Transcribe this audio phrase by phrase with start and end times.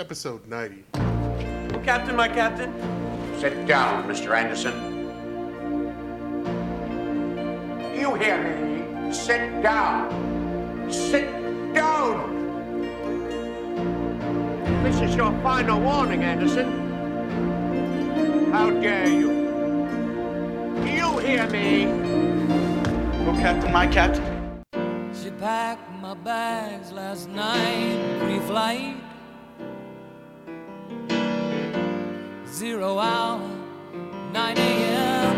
[0.00, 0.82] episode 90.
[1.84, 2.72] Captain, my captain.
[3.38, 4.34] Sit down, Mr.
[4.34, 4.72] Anderson.
[7.94, 9.12] You hear me?
[9.12, 10.90] Sit down.
[10.90, 11.28] Sit
[11.74, 12.16] down.
[14.84, 16.68] This is your final warning, Anderson.
[18.52, 19.30] How dare you?
[20.96, 21.84] You hear me?
[23.28, 24.24] Oh, Captain, my captain.
[25.12, 29.09] She packed my bags last night, pre-flight.
[32.60, 33.40] Zero hour,
[34.34, 35.36] 9 a.m.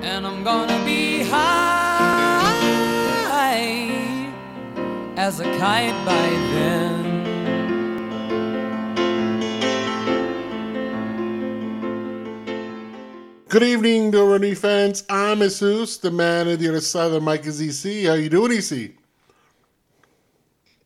[0.00, 2.44] And I'm gonna be high
[5.16, 7.02] as a kite by then.
[13.48, 15.02] Good evening, Doroni fans.
[15.10, 18.06] I'm Jesus, the man at the other side of the mic is EC.
[18.06, 18.97] How you doing, EC?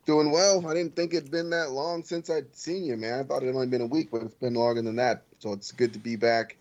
[0.05, 0.67] Doing well.
[0.67, 3.21] I didn't think it'd been that long since I'd seen you, man.
[3.21, 5.23] I thought it'd only been a week, but it's been longer than that.
[5.39, 6.57] So it's good to be back.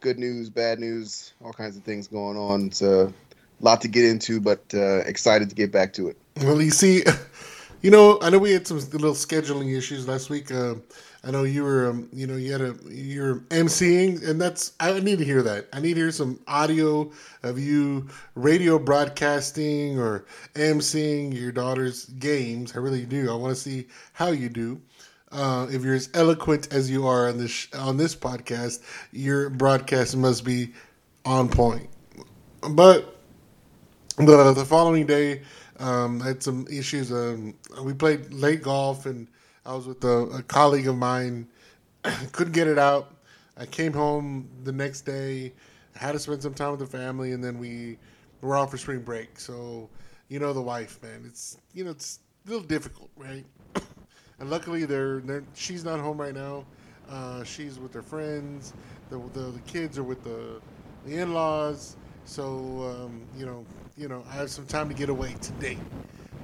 [0.00, 2.66] Good news, bad news, all kinds of things going on.
[2.66, 3.12] It's a
[3.60, 6.16] lot to get into, but uh, excited to get back to it.
[6.42, 7.02] Well, you see,
[7.82, 10.52] you know, I know we had some little scheduling issues last week.
[10.52, 10.74] Uh,
[11.26, 15.00] I know you were, um, you know, you had a you're emceeing, and that's I
[15.00, 15.66] need to hear that.
[15.72, 17.10] I need to hear some audio
[17.42, 22.76] of you radio broadcasting or emceeing your daughter's games.
[22.76, 23.28] I really do.
[23.28, 24.80] I want to see how you do.
[25.32, 29.50] Uh, if you're as eloquent as you are on this sh- on this podcast, your
[29.50, 30.72] broadcast must be
[31.24, 31.88] on point.
[32.70, 33.16] But
[34.16, 35.42] the the following day,
[35.80, 37.10] um, I had some issues.
[37.10, 39.26] Um, we played late golf, and
[39.66, 41.48] I was with a, a colleague of mine.
[42.32, 43.16] Couldn't get it out.
[43.56, 45.52] I came home the next day.
[45.96, 47.98] Had to spend some time with the family, and then we
[48.42, 49.40] were off for spring break.
[49.40, 49.90] So,
[50.28, 53.44] you know, the wife, man, it's you know, it's a little difficult, right?
[54.38, 56.64] and luckily, they're, they're she's not home right now.
[57.08, 58.72] Uh, she's with her friends.
[59.10, 60.60] The, the the kids are with the
[61.06, 61.96] the in-laws.
[62.24, 63.64] So um, you know,
[63.96, 65.78] you know, I have some time to get away today.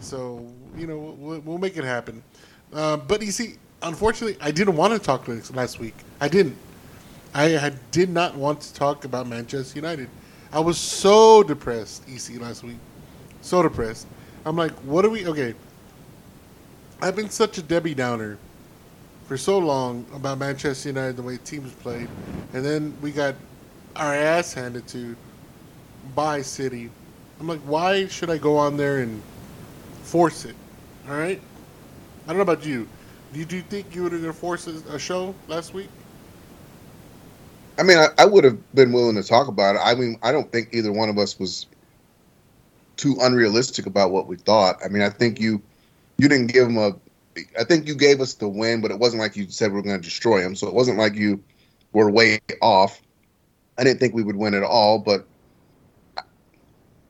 [0.00, 0.44] So
[0.76, 2.24] you know, we'll, we'll make it happen.
[2.72, 5.94] Uh, but you see, unfortunately, I didn't want to talk last week.
[6.20, 6.56] I didn't.
[7.34, 10.08] I, I did not want to talk about Manchester United.
[10.52, 12.76] I was so depressed, EC, last week.
[13.40, 14.06] So depressed.
[14.44, 15.26] I'm like, what are we?
[15.26, 15.54] Okay.
[17.00, 18.38] I've been such a Debbie Downer
[19.26, 22.08] for so long about Manchester United, the way teams played.
[22.52, 23.34] And then we got
[23.96, 25.16] our ass handed to
[26.14, 26.90] by City.
[27.40, 29.22] I'm like, why should I go on there and
[30.04, 30.54] force it?
[31.08, 31.40] All right?
[32.24, 32.88] I don't know about you.
[33.32, 35.88] Did you think you were going to force a, show last week?
[37.78, 39.80] I mean, I, I would have been willing to talk about it.
[39.82, 41.66] I mean, I don't think either one of us was
[42.96, 44.76] too unrealistic about what we thought.
[44.84, 45.62] I mean, I think you
[46.18, 46.94] you didn't give them a.
[47.58, 49.82] I think you gave us the win, but it wasn't like you said we were
[49.82, 50.54] going to destroy them.
[50.54, 51.42] So it wasn't like you
[51.92, 53.00] were way off.
[53.78, 55.26] I didn't think we would win at all, but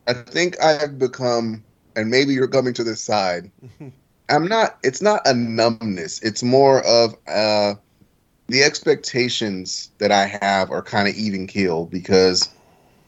[0.06, 1.64] I think I have become,
[1.96, 3.50] and maybe you're coming to this side.
[4.28, 4.78] I'm not.
[4.82, 6.22] It's not a numbness.
[6.22, 7.74] It's more of uh,
[8.48, 12.48] the expectations that I have are kind of even keel because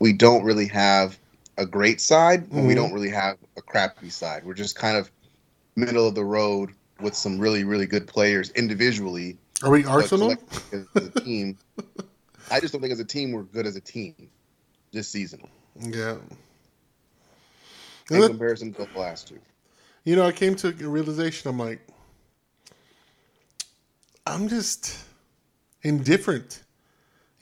[0.01, 1.19] we don't really have
[1.57, 2.77] a great side and we Mhm.
[2.77, 4.45] don't really have a crappy side.
[4.45, 5.11] We're just kind of
[5.77, 6.71] middle of the road
[7.01, 9.39] with some really really good players individually.
[9.63, 10.35] Are we Arsenal?
[10.73, 11.57] as a team,
[12.51, 14.15] I just don't think as a team we're good as a team
[14.93, 15.49] this season
[15.81, 16.17] Yeah.
[18.11, 19.39] in comparison to the last two.
[20.05, 21.51] You know, I came to a realization.
[21.51, 21.81] I'm like,
[24.27, 24.99] I'm just
[25.83, 26.63] indifferent.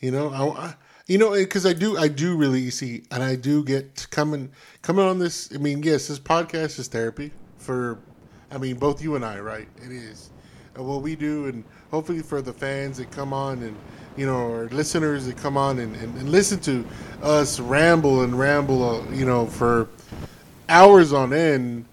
[0.01, 0.75] You know, I, I
[1.07, 4.51] you know, because I do, I do really see, and I do get coming,
[4.81, 5.53] coming on this.
[5.53, 7.99] I mean, yes, this podcast is therapy for,
[8.51, 9.69] I mean, both you and I, right?
[9.85, 10.31] It is,
[10.77, 13.77] and what we do, and hopefully for the fans that come on and
[14.17, 16.87] you know, or listeners that come on and, and, and listen to
[17.23, 19.89] us ramble and ramble, uh, you know, for
[20.69, 21.87] hours on end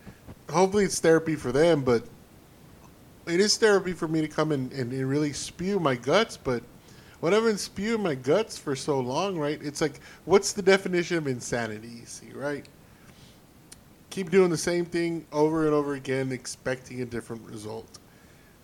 [0.50, 2.04] hopefully it's therapy for them, but
[3.28, 6.38] it is therapy for me to come and, and, and really spew my guts.
[6.38, 6.64] But
[7.20, 9.60] when I've been spewing my guts for so long, right?
[9.62, 11.90] It's like, what's the definition of insanity?
[11.90, 12.66] You see, right?
[14.10, 18.00] Keep doing the same thing over and over again, expecting a different result.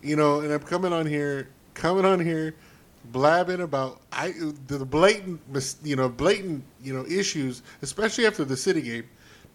[0.02, 2.54] You know, and I'm coming on here, coming on here,
[3.12, 4.34] blabbing about I
[4.66, 5.40] the blatant,
[5.84, 9.04] you know, blatant, you know, issues, especially after the city game,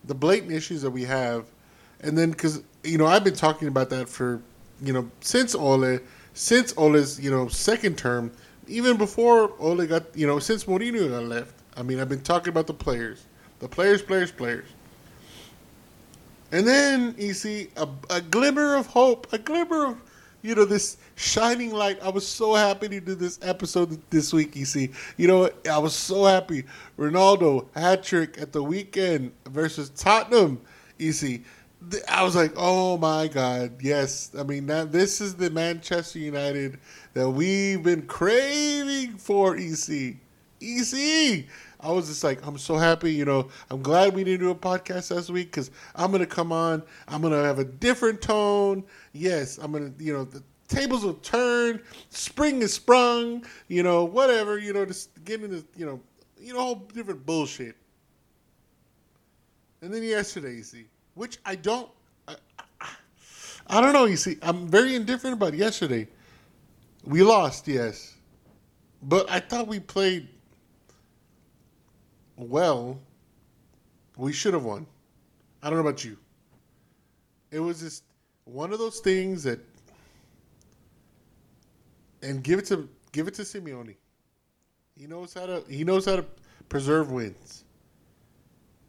[0.06, 1.46] the blatant issues that we have
[2.02, 4.42] and then because you know I've been talking about that for
[4.82, 6.00] you know since Ole,
[6.34, 8.32] since Ole's you know second term,
[8.68, 11.54] even before Ole got you know since Mourinho got left.
[11.78, 13.26] I mean I've been talking about the players,
[13.60, 14.66] the players, players, players.
[16.52, 20.02] And then you see a, a glimmer of hope, a glimmer of,
[20.42, 21.98] you know, this shining light.
[22.04, 24.92] I was so happy to do this episode this week, you see.
[25.16, 25.50] You know?
[25.70, 26.66] I was so happy.
[27.00, 30.60] Ronaldo hat trick at the weekend versus Tottenham,
[30.98, 31.44] you see.
[32.08, 34.32] I was like, oh my God, yes.
[34.38, 36.80] I mean, that, this is the Manchester United
[37.14, 40.18] that we've been craving for, EC.
[40.62, 41.46] EC.
[41.80, 43.12] I was just like, I'm so happy.
[43.12, 46.52] You know, I'm glad we didn't do a podcast last week because I'm gonna come
[46.52, 46.84] on.
[47.08, 48.84] I'm gonna have a different tone.
[49.14, 49.92] Yes, I'm gonna.
[49.98, 51.82] You know, the tables will turn.
[52.10, 53.44] Spring is sprung.
[53.68, 54.60] You know, whatever.
[54.60, 55.66] You know, just getting the.
[55.76, 56.00] You know,
[56.40, 57.76] you know, whole different bullshit.
[59.82, 61.90] And then yesterday, you see, which I don't.
[62.28, 62.36] I,
[62.80, 62.88] I,
[63.68, 64.06] I don't know.
[64.06, 66.08] You see, I'm very indifferent about yesterday.
[67.04, 68.16] We lost, yes,
[69.02, 70.28] but I thought we played
[72.42, 73.00] well,
[74.18, 74.88] we should have won.
[75.62, 76.18] I don't know about you.
[77.52, 78.04] It was just
[78.46, 79.60] one of those things that,
[82.24, 83.96] and give it to give it to Simeone.
[84.98, 86.26] He knows how to he knows how to
[86.70, 87.64] preserve wins.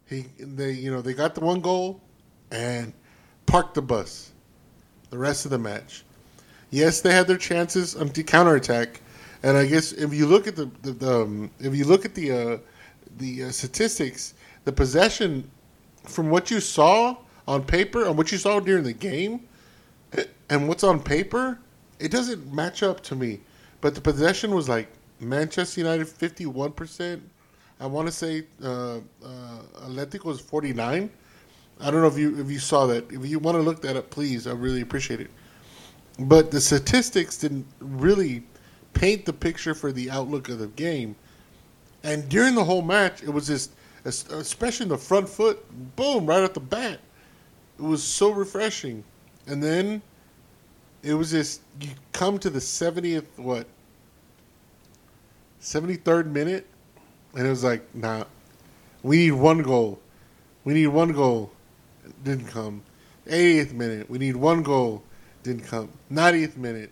[0.06, 2.00] He they you know they got the one goal,
[2.52, 2.92] and
[3.46, 4.30] parked the bus.
[5.10, 6.04] The rest of the match,
[6.70, 9.00] yes, they had their chances on the counterattack,
[9.42, 12.14] and I guess if you look at the, the, the um, if you look at
[12.14, 12.58] the uh,
[13.18, 14.32] the uh, statistics,
[14.64, 15.50] the possession
[16.04, 17.16] from what you saw
[17.46, 19.40] on paper and what you saw during the game
[20.50, 21.58] and what's on paper,
[21.98, 23.40] it doesn't match up to me.
[23.80, 24.88] But the possession was like
[25.20, 27.20] Manchester United 51%.
[27.80, 29.00] I want to say uh, uh,
[29.84, 31.10] Atletico was 49.
[31.82, 33.10] I don't know if you if you saw that.
[33.10, 34.46] If you want to look that up, please.
[34.46, 35.30] I really appreciate it.
[36.18, 38.44] But the statistics didn't really
[38.94, 41.16] paint the picture for the outlook of the game.
[42.04, 43.72] And during the whole match, it was just,
[44.04, 45.64] especially in the front foot,
[45.96, 47.00] boom, right at the bat.
[47.78, 49.02] It was so refreshing.
[49.46, 50.02] And then
[51.02, 53.66] it was just, you come to the 70th, what,
[55.60, 56.66] 73rd minute,
[57.34, 58.24] and it was like, nah,
[59.02, 60.00] we need one goal.
[60.64, 61.52] We need one goal.
[62.24, 62.82] Didn't come.
[63.26, 65.02] 80th minute, we need one goal.
[65.42, 65.90] Didn't come.
[66.12, 66.90] 90th minute,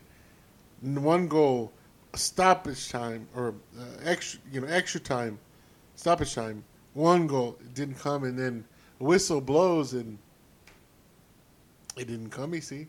[0.81, 1.73] one goal
[2.15, 5.39] stoppage time or uh, extra, you know, extra time,
[5.95, 6.65] stoppage time,
[6.95, 8.65] one goal didn't come, and then
[8.99, 10.19] whistle blows and
[11.97, 12.55] it didn't come.
[12.55, 12.87] You see,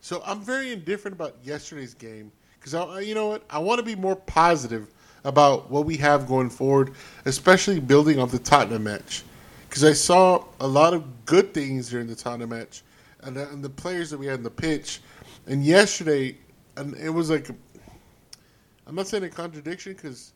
[0.00, 3.84] so I'm very indifferent about yesterday's game because I, you know what, I want to
[3.84, 4.88] be more positive
[5.24, 6.92] about what we have going forward,
[7.24, 9.24] especially building off the Tottenham match,
[9.76, 12.82] because I saw a lot of good things during the Tana match,
[13.20, 15.02] and, and the players that we had in the pitch,
[15.48, 16.38] and yesterday,
[16.78, 17.50] and it was like
[18.86, 20.32] I'm not saying a contradiction because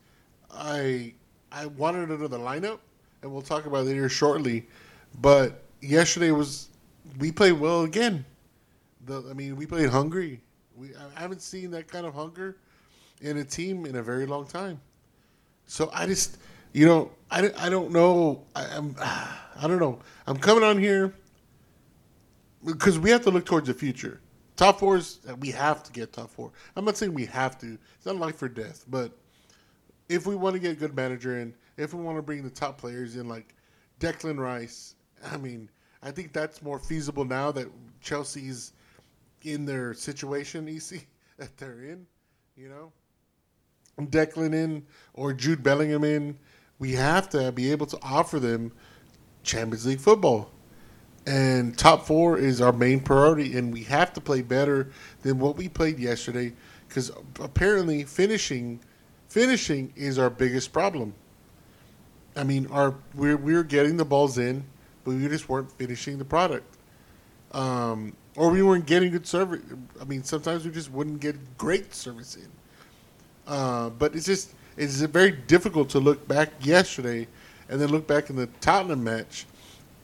[0.52, 1.14] I
[1.50, 2.81] I wanted another lineup,
[3.22, 4.66] and we'll talk about it here shortly.
[5.22, 6.69] But yesterday was
[7.19, 8.26] we played well again.
[9.06, 10.42] The I mean we played hungry.
[10.76, 12.58] We I haven't seen that kind of hunger
[13.22, 14.78] in a team in a very long time.
[15.64, 16.37] So I just
[16.72, 21.14] you know I, I don't know I, I'm I don't know I'm coming on here
[22.64, 24.20] because we have to look towards the future.
[24.56, 26.52] Top four is uh, we have to get top four.
[26.76, 27.78] I'm not saying we have to.
[27.96, 29.17] It's not life or death, but
[30.08, 32.50] if we want to get a good manager in, if we want to bring the
[32.50, 33.55] top players in, like
[34.00, 34.96] Declan Rice,
[35.32, 35.70] I mean,
[36.02, 37.69] I think that's more feasible now that
[38.02, 38.73] Chelsea's
[39.43, 40.78] in their situation.
[40.80, 41.04] See
[41.38, 42.06] that they're in,
[42.56, 42.92] you know,
[43.99, 46.38] Declan in or Jude Bellingham in.
[46.80, 48.72] We have to be able to offer them
[49.44, 50.50] Champions League football
[51.26, 54.90] and top four is our main priority, and we have to play better
[55.22, 56.52] than what we played yesterday
[56.88, 58.80] because apparently finishing
[59.28, 61.14] finishing is our biggest problem.
[62.37, 64.64] I mean, our we're we're getting the balls in,
[65.04, 66.78] but we just weren't finishing the product,
[67.52, 69.60] um, or we weren't getting good service.
[70.00, 72.49] I mean, sometimes we just wouldn't get great service in.
[73.46, 77.28] Uh, but it's just it's very difficult to look back yesterday
[77.68, 79.44] and then look back in the Tottenham match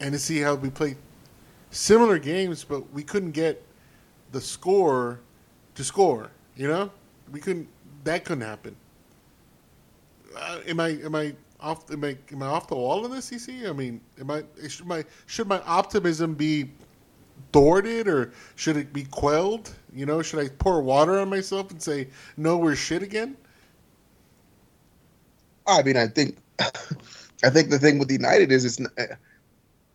[0.00, 0.99] and to see how we played
[1.71, 3.62] similar games, but we couldn't get
[4.33, 5.18] the score
[5.76, 6.30] to score.
[6.56, 6.90] You know,
[7.33, 7.68] we couldn't.
[8.04, 8.76] That couldn't happen.
[10.37, 11.90] Uh, am I am I off?
[11.90, 13.66] Am I am I off the wall in this, EC?
[13.66, 16.71] I mean, am I should my should my optimism be
[17.52, 19.75] thwarted or should it be quelled?
[19.95, 23.37] You know, should I pour water on myself and say no, we're shit again?
[25.66, 26.38] I mean, I think
[27.44, 29.14] I think the thing with United is it's eh,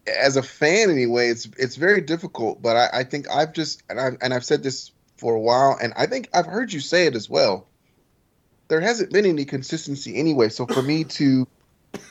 [0.08, 2.62] as a fan anyway, it's it's very difficult.
[2.62, 5.78] But I, I think I've just and I and I've said this for a while,
[5.82, 7.68] and I think I've heard you say it as well.
[8.68, 10.50] There hasn't been any consistency anyway.
[10.50, 11.48] So for me to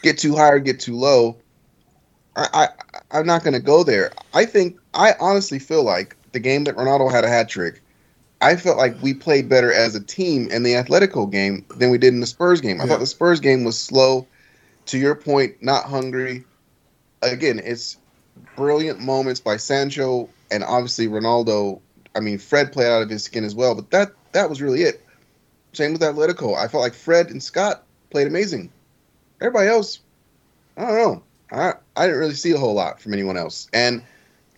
[0.03, 1.39] get too high or get too low,
[2.37, 2.69] I, I
[3.19, 4.13] I'm not going to go there.
[4.35, 7.83] I think I honestly feel like the game that Ronaldo had a hat trick.
[8.41, 11.99] I felt like we played better as a team in the Atletico game than we
[11.99, 12.81] did in the Spurs game.
[12.81, 12.91] I Yeah.
[12.91, 14.27] thought the Spurs game was slow.
[14.87, 16.45] To your point, not hungry.
[17.23, 17.99] Again, it's
[18.57, 21.81] brilliant moments by Sancho and obviously Ronaldo.
[22.17, 24.83] I mean, Fred played out of his skin as well, but that that was really
[24.83, 25.05] it.
[25.73, 26.57] Same with Atletico.
[26.57, 28.71] I felt like Fred and Scott played amazing.
[29.41, 30.01] Everybody else,
[30.77, 31.23] I don't know.
[31.53, 33.69] I I didn't really see a whole lot from anyone else.
[33.73, 34.03] And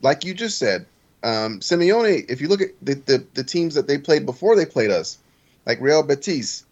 [0.01, 0.87] like you just said,
[1.23, 4.67] um, Simeone, if you look at the, the, the teams that they played before they
[4.67, 5.19] played us,
[5.67, 6.65] like Real Betis,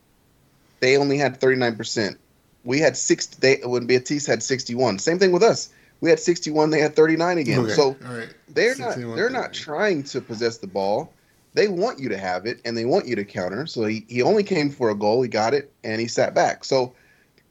[0.81, 2.17] they only had 39%.
[2.65, 4.99] We had six, they, when Betis had 61.
[4.99, 5.73] Same thing with us.
[6.01, 7.61] We had 61, they had 39 again.
[7.61, 8.33] Okay, So right.
[8.49, 11.13] they're not they're not trying to possess the ball.
[11.53, 13.67] They want you to have it and they want you to counter.
[13.67, 16.65] So he, he only came for a goal, he got it, and he sat back.
[16.65, 16.95] So,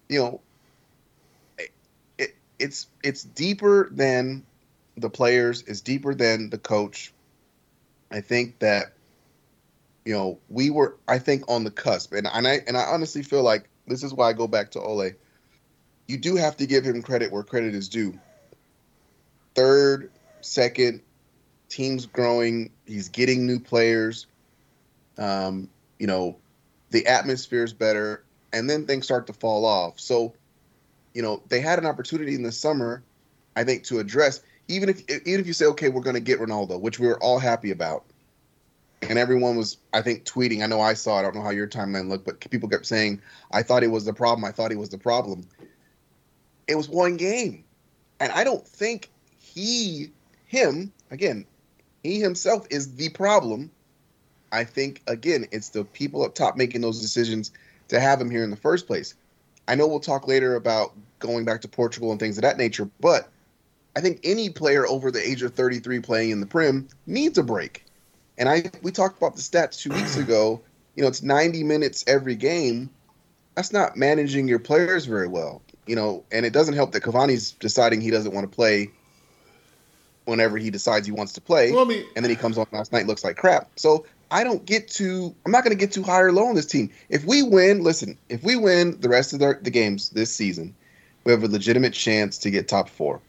[0.07, 0.41] you know,
[2.17, 4.43] it it's it's deeper than
[5.01, 7.13] the players, is deeper than the coach.
[8.11, 8.93] I think that
[10.05, 12.13] you know, we were I think on the cusp.
[12.13, 14.81] And and I and I honestly feel like this is why I go back to
[14.81, 15.11] Ole.
[16.07, 18.17] You do have to give him credit where credit is due.
[19.53, 20.09] Third,
[20.41, 21.01] second,
[21.69, 22.71] team's growing.
[22.85, 24.25] He's getting new players.
[25.17, 26.37] Um, you know,
[26.89, 29.99] the atmosphere is better, and then things start to fall off.
[29.99, 30.33] So,
[31.13, 33.03] you know, they had an opportunity in the summer,
[33.55, 34.41] I think, to address.
[34.69, 37.21] Even if even if you say, okay, we're going to get Ronaldo, which we were
[37.21, 38.05] all happy about,
[39.01, 40.63] and everyone was, I think, tweeting.
[40.63, 41.17] I know I saw.
[41.17, 43.21] I don't know how your timeline looked, but people kept saying,
[43.51, 44.45] "I thought he was the problem.
[44.45, 45.45] I thought he was the problem."
[46.67, 47.65] It was one game,
[48.19, 49.09] and I don't think
[49.39, 50.11] he,
[50.45, 51.45] him, again,
[52.03, 53.71] he himself is the problem.
[54.51, 57.51] I think again, it's the people up top making those decisions
[57.87, 59.15] to have him here in the first place.
[59.67, 62.89] I know we'll talk later about going back to Portugal and things of that nature,
[62.99, 63.29] but
[63.99, 67.43] I think any player over the age of 33 playing in the Prem needs a
[67.43, 67.83] break.
[68.37, 70.61] And I we talked about the stats two weeks ago.
[70.95, 72.89] You know, it's 90 minutes every game.
[73.55, 75.61] That's not managing your players very well.
[75.85, 78.89] You know, and it doesn't help that Cavani's deciding he doesn't want to play
[80.23, 82.67] whenever he decides he wants to play Well, I mean, and then he comes on
[82.71, 83.69] last night looks like crap.
[83.75, 85.35] So I don't get too.
[85.45, 86.89] I'm not going to get too high or low on this team.
[87.09, 88.17] If we win, listen.
[88.29, 90.73] If we win the rest of the, the games this season,
[91.25, 93.19] we have a legitimate chance to get top four.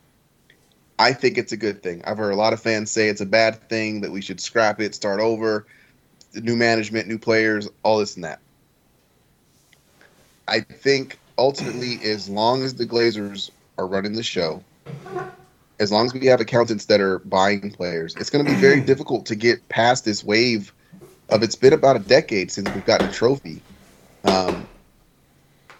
[1.00, 2.02] I think it's a good thing.
[2.04, 4.80] I've heard a lot of fans say it's a bad thing that we should scrap
[4.82, 5.66] it, start over,
[6.34, 8.42] new management, new players, all this and that.
[10.46, 14.62] I think ultimately, as long as the Glazers are running the show,
[15.78, 18.82] as long as we have accountants that are buying players, it's going to be very
[18.86, 20.74] difficult to get past this wave
[21.30, 23.62] of it's been about a decade since we've gotten a trophy.
[24.24, 24.68] Um,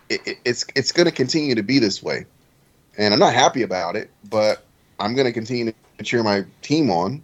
[0.08, 2.24] it, it- it's it's going to continue to be this way,
[2.96, 4.10] and I'm not happy about it.
[4.24, 4.69] But
[5.00, 7.22] I'm going to continue to cheer my team on.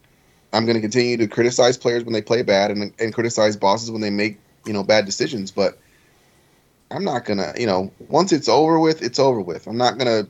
[0.52, 3.90] I'm going to continue to criticize players when they play bad, and and criticize bosses
[3.90, 5.50] when they make you know bad decisions.
[5.50, 5.78] But
[6.90, 9.66] I'm not gonna, you know, once it's over with, it's over with.
[9.66, 10.26] I'm not gonna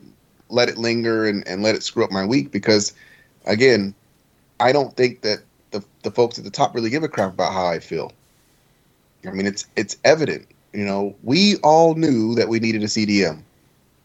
[0.49, 2.93] let it linger and, and let it screw up my week because,
[3.45, 3.93] again,
[4.59, 5.39] I don't think that
[5.71, 8.11] the the folks at the top really give a crap about how I feel.
[9.25, 10.47] I mean, it's it's evident.
[10.73, 13.41] You know, we all knew that we needed a CDM.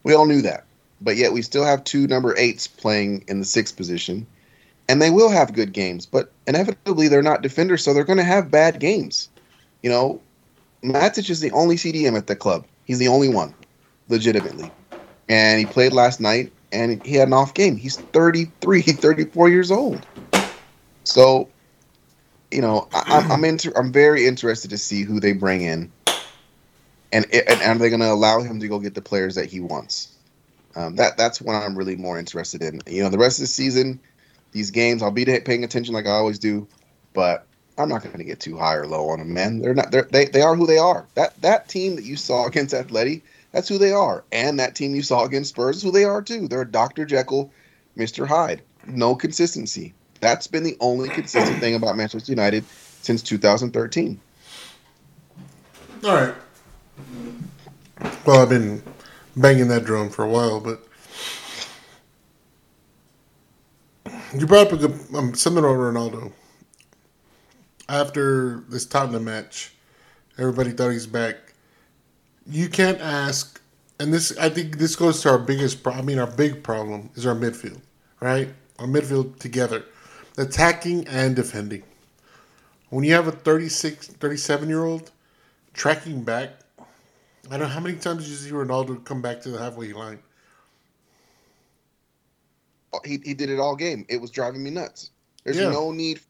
[0.03, 0.65] We all knew that,
[1.03, 4.25] but yet we still have two number eights playing in the sixth position,
[4.87, 6.05] and they will have good games.
[6.05, 9.29] But inevitably, they're not defenders, so they're going to have bad games.
[9.81, 10.21] You know,
[10.83, 12.65] Matic is the only CDM at the club.
[12.83, 13.53] He's the only one,
[14.09, 14.71] legitimately.
[15.29, 17.77] And he played last night and he had an off game.
[17.77, 20.05] He's 33, 34 years old.
[21.05, 21.49] So,
[22.51, 25.91] you know, I, I'm I'm, inter- I'm very interested to see who they bring in.
[27.11, 29.59] And, and are they going to allow him to go get the players that he
[29.59, 30.12] wants?
[30.75, 32.81] Um, that that's what I'm really more interested in.
[32.87, 33.99] You know, the rest of the season,
[34.51, 36.67] these games, I'll be paying attention like I always do,
[37.13, 39.59] but I'm not going to get too high or low on them, man.
[39.59, 39.91] They're not.
[39.91, 41.07] They're, they they are who they are.
[41.15, 44.23] That that team that you saw against Atleti, that's who they are.
[44.31, 46.47] And that team you saw against Spurs is who they are too.
[46.47, 47.05] They're Dr.
[47.05, 47.51] Jekyll,
[47.97, 48.27] Mr.
[48.27, 48.61] Hyde.
[48.87, 49.93] No consistency.
[50.19, 52.65] That's been the only consistent thing about Manchester United
[53.01, 54.19] since 2013.
[56.03, 56.35] all right.
[58.25, 58.81] Well, I've been
[59.35, 60.83] banging that drum for a while, but
[64.33, 66.31] you brought up a good um, something about Ronaldo.
[67.89, 69.73] After this Tottenham match,
[70.37, 71.35] everybody thought he's back.
[72.47, 73.61] You can't ask,
[73.99, 75.85] and this I think this goes to our biggest.
[75.87, 77.81] I mean, our big problem is our midfield,
[78.19, 78.49] right?
[78.79, 79.85] Our midfield together,
[80.37, 81.83] attacking and defending.
[82.89, 85.11] When you have a 36, 37 year old
[85.73, 86.51] tracking back,
[87.47, 89.91] I don't know how many times did you see Ronaldo come back to the halfway
[89.93, 90.19] line.
[93.03, 94.05] he, he did it all game.
[94.07, 95.09] It was driving me nuts.
[95.43, 95.71] There's Yeah.
[95.71, 96.21] no need.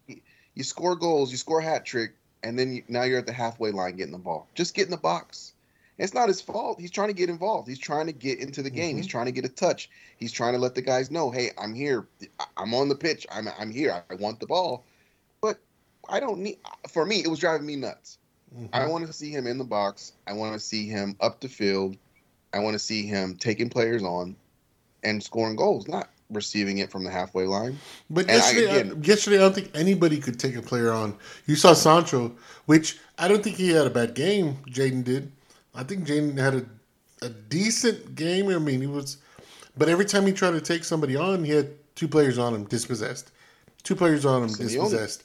[0.56, 3.34] You score goals, you score a hat trick, and then you, now you're at the
[3.34, 4.48] halfway line getting the ball.
[4.56, 5.54] Just get in the box.
[5.98, 6.80] It's not his fault.
[6.80, 7.68] He's trying to get involved.
[7.68, 8.92] He's trying to get into the game.
[8.92, 8.98] Mm-hmm.
[8.98, 9.90] He's trying to get a touch.
[10.18, 12.08] He's trying to let the guys know, hey, I'm here.
[12.58, 13.28] I'm on the pitch.
[13.32, 14.04] I'm I'm here.
[14.10, 14.86] I want the ball.
[15.42, 15.60] But
[16.10, 16.58] I don't need.
[16.90, 18.18] For me, it was driving me nuts.
[18.56, 18.68] Mm-hmm.
[18.74, 20.14] I want to see him in the box.
[20.28, 21.98] I want to see him up the field.
[22.54, 24.36] I want to see him taking players on
[25.04, 27.78] and scoring goals, not receiving it from the halfway line.
[28.10, 31.16] But And I- yesterday, again- yesterday, I don't think anybody could take a player on.
[31.48, 32.32] You saw Sancho,
[32.66, 34.58] which I don't think he had a bad game.
[34.70, 35.32] Jaden did.
[35.76, 36.66] I think Jaden had a,
[37.26, 38.50] a decent game.
[38.50, 39.18] I mean, he was,
[39.78, 42.64] but every time he tried to take somebody on, he had two players on him
[42.66, 43.32] dispossessed.
[43.84, 44.58] Two players on him Simeone.
[44.60, 45.24] dispossessed.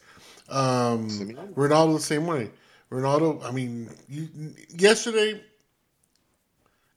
[0.48, 1.52] Um, Simeone.
[1.54, 2.50] Ronaldo the same way.
[2.90, 4.28] Ronaldo, I mean, you,
[4.70, 5.42] yesterday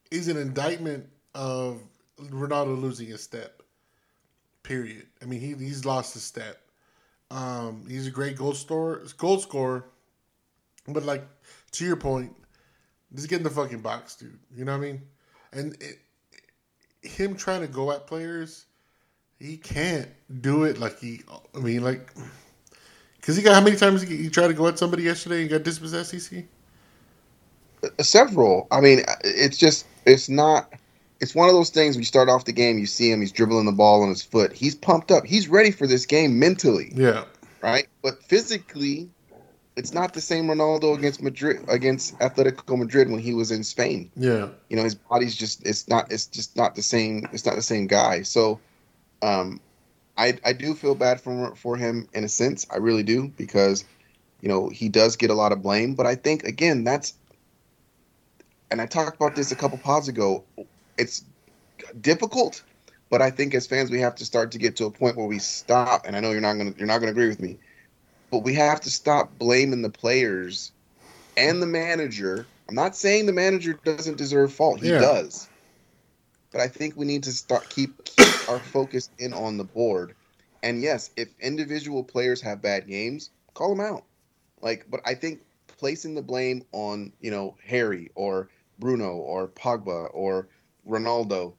[0.10, 1.82] is an indictment of
[2.20, 3.62] Ronaldo losing his step.
[4.64, 5.08] Period.
[5.22, 6.62] I mean, he he's lost his step.
[7.32, 9.86] Um, he's a great goal scorer, goal scorer,
[10.88, 11.26] but like
[11.72, 12.36] to your point,
[13.16, 14.38] just get in the fucking box, dude.
[14.56, 15.02] You know what I mean?
[15.52, 16.00] And it,
[17.02, 18.66] him trying to go at players,
[19.40, 20.08] he can't
[20.42, 21.22] do it like he.
[21.56, 22.12] I mean, like,
[23.22, 25.50] because he got how many times he, he tried to go at somebody yesterday and
[25.50, 26.14] got dispossessed?
[26.14, 26.46] EC.
[28.00, 28.68] Several.
[28.72, 30.72] I mean, it's just it's not.
[31.20, 31.96] It's one of those things.
[31.96, 33.22] When you start off the game, you see him.
[33.22, 34.52] He's dribbling the ball on his foot.
[34.54, 35.26] He's pumped up.
[35.26, 37.26] He's ready for this game mentally, Yeah.
[37.62, 37.88] right?
[38.04, 39.10] But physically,
[39.76, 44.12] it's not the same Ronaldo against Madrid against Atletico Madrid when he was in Spain.
[44.16, 44.50] Yeah.
[44.70, 47.62] you know his body's just it's not it's just not the same it's not the
[47.62, 48.60] same guy so
[49.22, 49.60] um
[50.22, 53.86] i i do feel bad for for him in a sense i really do because
[54.42, 57.20] you know he does get a lot of blame but i think again that's
[58.72, 60.46] and i talked about this a couple pods ago
[60.98, 61.26] it's
[62.02, 62.64] difficult
[63.10, 65.28] but i think as fans we have to start to get to a point where
[65.28, 67.60] we stop and i know you're not going to you're not to agree with me
[68.32, 70.74] but we have to stop blaming the players
[71.38, 72.52] and the manager.
[72.70, 74.82] I'm not saying the manager doesn't deserve fault.
[74.82, 75.02] He Yeah.
[75.02, 75.51] does.
[76.52, 80.16] But I think we need to start keep keep our focus in on the board.
[80.64, 84.04] And yes, if individual players have bad games, call them out.
[84.62, 90.10] Like, but I think placing the blame on, you know, Harry or Bruno or Pogba
[90.14, 90.48] or
[90.88, 91.54] Ronaldo,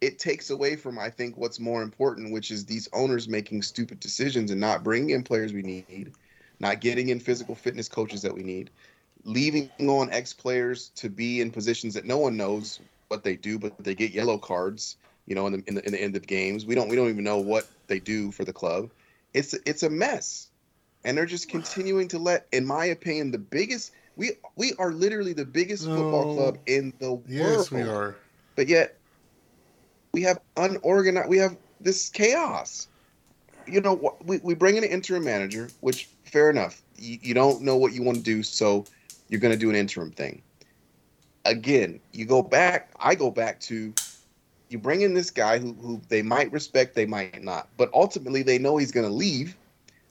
[0.00, 4.00] it takes away from I think what's more important, which is these owners making stupid
[4.00, 6.12] decisions and not bringing in players we need,
[6.60, 8.70] not getting in physical fitness coaches that we need,
[9.24, 13.58] leaving on ex players to be in positions that no one knows what they do,
[13.58, 14.96] but they get yellow cards.
[15.26, 17.08] You know, in the, in the in the end of games, we don't we don't
[17.08, 18.90] even know what they do for the club.
[19.34, 20.48] It's it's a mess,
[21.04, 23.92] and they're just continuing to let, in my opinion, the biggest.
[24.16, 27.24] We we are literally the biggest football club in the world.
[27.28, 28.16] Yes, we are.
[28.56, 28.96] But yet,
[30.12, 31.28] we have unorganized.
[31.28, 32.88] We have this chaos.
[33.66, 36.82] You know, we we bring in an interim manager, which fair enough.
[36.96, 38.86] You, you don't know what you want to do, so
[39.28, 40.40] you're going to do an interim thing.
[41.44, 42.90] Again, you go back.
[43.00, 43.94] I go back to
[44.68, 48.42] you bring in this guy who who they might respect, they might not, but ultimately
[48.42, 49.56] they know he's going to leave.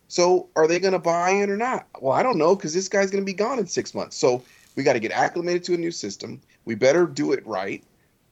[0.07, 1.85] So are they going to buy in or not?
[2.01, 4.15] Well, I don't know because this guy's going to be gone in six months.
[4.15, 4.41] So
[4.75, 6.39] we got to get acclimated to a new system.
[6.65, 7.83] We better do it right.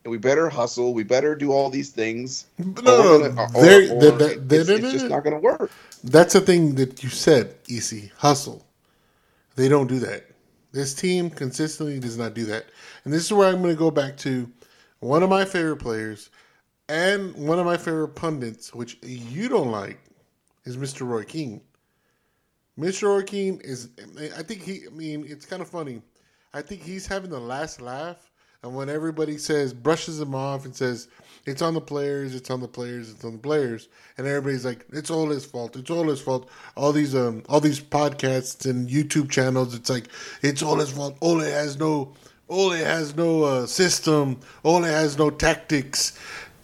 [0.03, 0.93] And we better hustle.
[0.93, 2.45] We better do all these things.
[2.59, 5.69] No, no, or- or that- that- it's, it's just not going to work.
[6.03, 8.11] That's the thing that you said, EC.
[8.17, 8.63] Hustle.
[9.55, 10.25] They don't do that.
[10.75, 12.65] This team consistently does not do that.
[13.05, 14.51] And this is where I'm going to go back to
[14.99, 16.29] one of my favorite players
[16.89, 20.01] and one of my favorite pundits, which you don't like,
[20.65, 21.07] is Mr.
[21.07, 21.61] Roy Keane.
[22.77, 23.03] Mr.
[23.03, 23.87] Roy Keane is,
[24.37, 26.01] I think he, I mean, it's kind of funny.
[26.53, 28.29] I think he's having the last laugh.
[28.61, 31.07] And when everybody says, brushes him off and says,
[31.45, 34.85] it's on the players, it's on the players, it's on the players, and everybody's like,
[34.91, 36.49] it's all his fault, it's all his fault.
[36.75, 40.07] All these um, all these podcasts and YouTube channels, it's like,
[40.41, 41.17] it's all his fault.
[41.21, 42.13] Ole has no,
[42.49, 44.39] Ole has no uh, system.
[44.63, 46.17] Ole has no tactics.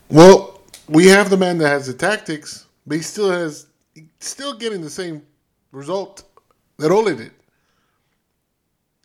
[0.09, 3.67] Well, we have the man that has the tactics, but he still has,
[4.19, 5.21] still getting the same
[5.71, 6.23] result
[6.77, 7.31] that Ole did.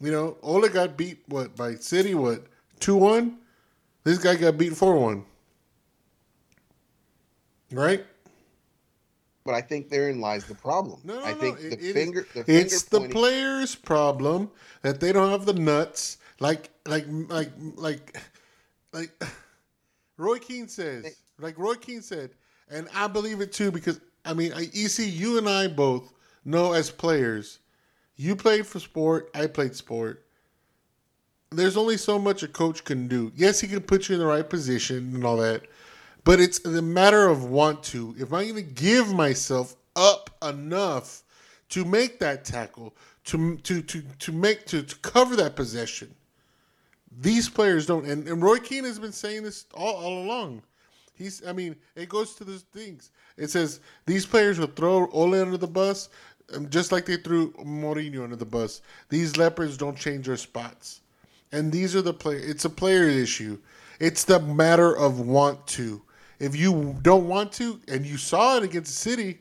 [0.00, 2.46] You know, Ole got beat what by City what
[2.80, 3.38] two one.
[4.04, 5.24] This guy got beat four one.
[7.72, 8.04] Right?
[9.44, 11.00] But I think therein lies the problem.
[11.04, 11.38] No, no, I no.
[11.38, 14.50] think It- the it is- finger, the it's finger the players' problem
[14.82, 16.18] that they don't have the nuts.
[16.40, 18.16] Like, like, like, like,
[18.92, 19.22] like.
[20.18, 22.30] Roy Keane says, like Roy Keane said,
[22.70, 26.12] and I believe it too because I mean, I, EC, you and I both
[26.44, 27.58] know as players,
[28.16, 30.24] you played for sport, I played sport.
[31.50, 33.30] There's only so much a coach can do.
[33.36, 35.62] Yes, he can put you in the right position and all that,
[36.26, 38.12] But it's the matter of want to.
[38.18, 41.22] If I'm going to give myself up enough
[41.68, 42.94] to make that tackle,
[43.26, 46.12] to to to to make to, to cover that possession,
[47.20, 48.04] these players don't.
[48.06, 50.62] And, and Roy Keane has been saying this all, all along.
[51.14, 53.12] He's, I mean, it goes to the things.
[53.36, 56.08] It says these players will throw Ole under the bus,
[56.56, 58.82] um, just like they threw Mourinho under the bus.
[59.10, 61.02] These leopards don't change their spots,
[61.52, 62.34] and these are the play.
[62.34, 63.58] It's a player issue.
[64.00, 66.02] It's the matter of want to.
[66.38, 69.38] If you don't want to, and you saw it against the City,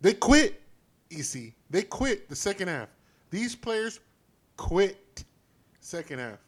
[0.00, 0.60] they quit.
[1.10, 2.88] EC, they quit the second half.
[3.30, 4.00] These players
[4.58, 5.24] quit
[5.80, 6.38] second half.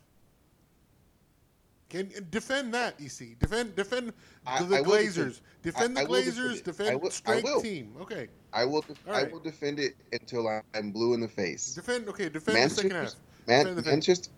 [1.89, 3.37] Can defend that, EC.
[3.41, 4.13] Defend defend
[4.47, 5.41] I- the I will defend- Glazers.
[5.63, 6.59] Defend I- the defend Glazers.
[6.59, 7.95] I Defend will- strength team.
[8.03, 8.29] Okay.
[8.53, 8.83] I will.
[8.83, 11.75] Def- All I will defend it until I'm blue in the face.
[11.75, 13.15] Defend okay, defend the second half.
[13.47, 14.31] Man- Defend Manchester,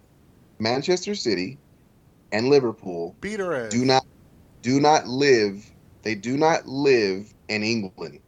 [0.60, 1.58] Manchester City,
[2.30, 3.72] and Liverpool Beat our ass.
[3.72, 4.06] do not
[4.62, 5.70] do not live.
[6.02, 8.20] They do not live in England.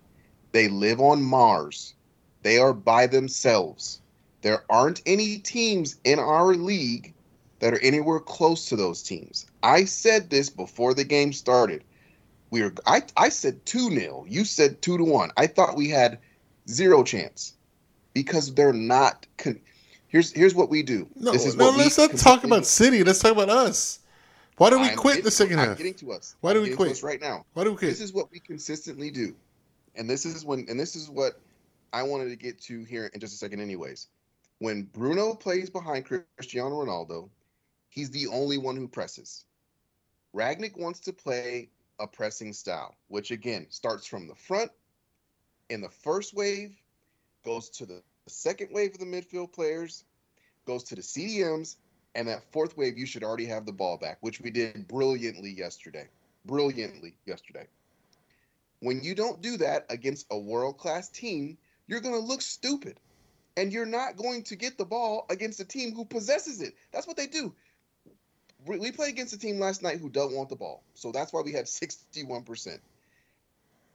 [0.52, 1.94] They live on Mars.
[2.42, 4.00] They are by themselves.
[4.42, 7.14] There aren't any teams in our league
[7.60, 9.46] that are anywhere close to those teams.
[9.62, 11.82] I said this before the game started.
[12.50, 14.26] We were I, I said 2-0.
[14.28, 15.30] You said 2 to 1.
[15.36, 16.18] I thought we had
[16.68, 17.54] zero chance
[18.12, 19.60] because they're not con-
[20.14, 21.08] Here's here's what we do.
[21.16, 22.64] No, this is no, what let's not talk about.
[22.66, 23.02] City.
[23.02, 23.98] Let's talk about us.
[24.56, 25.78] Why do we I'm quit getting- the second I'm half?
[25.78, 26.36] getting to us.
[26.40, 27.02] Why do I'm we quit?
[27.02, 27.44] right now?
[27.54, 27.90] Why do we quit?
[27.90, 29.34] This is what we consistently do,
[29.96, 31.40] and this is when, and this is what
[31.92, 33.60] I wanted to get to here in just a second.
[33.60, 34.08] Anyways,
[34.58, 37.28] when Bruno plays behind Cristiano Ronaldo,
[37.88, 39.44] he's the only one who presses.
[40.34, 44.70] Rangnick wants to play a pressing style, which again starts from the front
[45.68, 46.76] in the first wave,
[47.44, 50.04] goes to the second wave of the midfield players,
[50.66, 51.76] goes to the CDMs,
[52.14, 55.50] and that fourth wave you should already have the ball back, which we did brilliantly
[55.50, 56.08] yesterday.
[56.44, 57.66] Brilliantly yesterday.
[58.80, 63.00] When you don't do that against a world class team, you're going to look stupid.
[63.56, 66.74] And you're not going to get the ball against a team who possesses it.
[66.92, 67.54] That's what they do.
[68.66, 70.82] We played against a team last night who don't want the ball.
[70.94, 72.78] So that's why we had 61%.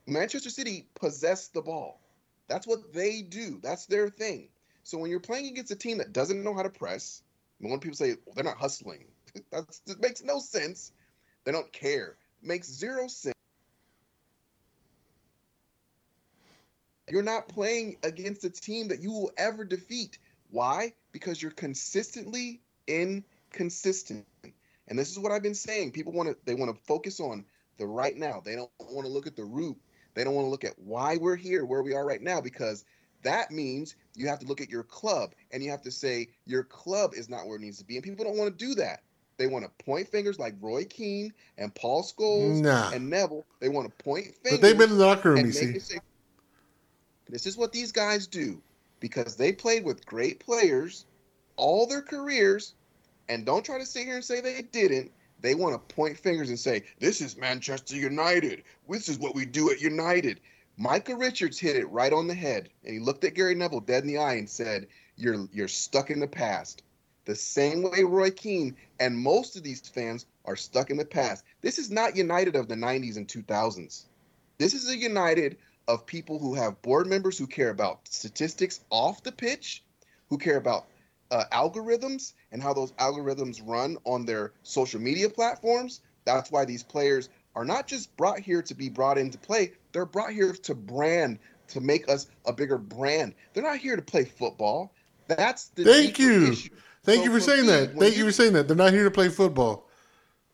[0.07, 1.99] Manchester City possess the ball.
[2.47, 3.59] That's what they do.
[3.61, 4.47] That's their thing.
[4.83, 7.21] So when you're playing against a team that doesn't know how to press,
[7.61, 9.05] and when people say well, they're not hustling,
[9.51, 10.91] that's, that makes no sense.
[11.43, 12.17] They don't care.
[12.41, 13.33] makes zero sense.
[17.09, 20.19] You're not playing against a team that you will ever defeat.
[20.51, 20.93] Why?
[21.11, 24.25] Because you're consistently inconsistent.
[24.87, 25.91] And this is what I've been saying.
[25.91, 27.45] People want to they want to focus on
[27.77, 28.41] the right now.
[28.43, 29.77] They don't want to look at the root.
[30.13, 32.83] They don't want to look at why we're here, where we are right now, because
[33.23, 36.63] that means you have to look at your club and you have to say your
[36.63, 37.95] club is not where it needs to be.
[37.95, 39.01] And people don't want to do that.
[39.37, 42.89] They want to point fingers like Roy Keane and Paul Scholes Nah.
[42.91, 43.45] and Neville.
[43.61, 44.59] They want to point fingers.
[44.59, 45.79] But they've been in the locker room, you see.
[45.79, 45.99] say,
[47.29, 48.61] this is what these guys do
[48.99, 51.05] because they played with great players
[51.59, 52.73] all their careers
[53.27, 55.11] and don't try to sit here and say they didn't.
[55.41, 58.63] They want to point fingers and say, This is Manchester United.
[58.89, 60.41] This is what we do at United.
[60.81, 64.03] Micah Richards hit it right on the head, and he looked at Gary Neville dead
[64.03, 64.87] in the eye and said,
[65.17, 66.83] You're you're stuck in the past.
[67.25, 71.43] The same way Roy Keane and most of these fans are stuck in the past.
[71.59, 74.05] This is not United of the 90s and 2000s.
[74.57, 75.57] This is a United
[75.89, 79.83] of people who have board members who care about statistics off the pitch,
[80.29, 80.87] who care about
[81.29, 85.99] uh, algorithms and how those algorithms run on their social media platforms.
[86.23, 87.27] That's why these players
[87.59, 91.37] are not just brought here to be brought into play, they're brought here to brand,
[91.67, 93.35] to make us a bigger brand.
[93.53, 94.93] They're not here to play football.
[95.27, 96.53] That's the Thank you.
[96.53, 96.69] issue.
[97.03, 97.97] Thank So you for saying me, that.
[97.97, 98.69] Thank you for saying that.
[98.69, 99.89] They're not here to play football.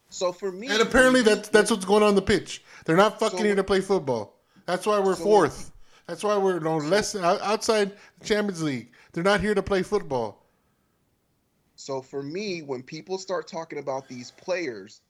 [0.10, 2.64] So for me, And apparently you- that's that's what's going on the pitch.
[2.86, 4.40] They're not fucking So- here to play football.
[4.66, 5.72] That's why we're So- fourth.
[6.08, 8.92] That's why we're no less outside the Champions League.
[9.12, 10.44] They're not here to play football.
[11.76, 15.02] So for me, when people start talking about these players,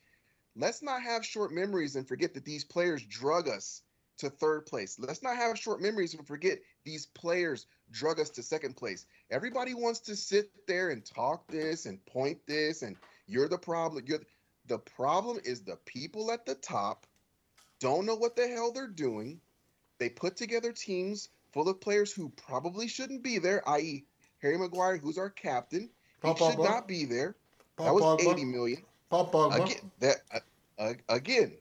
[0.55, 3.81] let's not have short memories and forget that these players drug us
[4.17, 4.97] to third place.
[4.99, 9.05] Let's not have short memories and forget these players drug us to second place.
[9.29, 12.95] Everybody wants to sit there and talk this and point this and
[13.27, 14.03] you're the problem.
[14.07, 14.21] You're
[14.67, 17.05] the problem is the people at the top
[17.79, 19.39] don't know what the hell they're doing.
[19.99, 24.05] They put together teams full of players who probably shouldn't be there, i.e.,
[24.41, 25.89] Harry Maguire, who's our captain.
[26.23, 27.35] He should not be there.
[27.77, 28.31] That was Pogba.
[28.31, 28.81] eighty million.
[29.11, 29.63] Pogba.
[29.63, 30.17] Again, that
[30.79, 31.53] uh, again,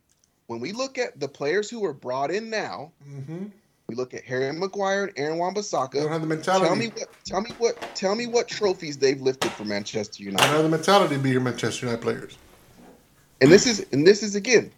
[0.46, 3.50] when we look at the players who are brought in now, Mhm.
[3.88, 6.66] we look at Harry Maguire and Aaron They don't have the mentality.
[6.66, 10.42] Tell me what, tell me what, tell me what trophies they've lifted for Manchester United.
[10.46, 12.36] don't have the mentality to be your Manchester United players.
[13.40, 14.70] And this is, and this is again,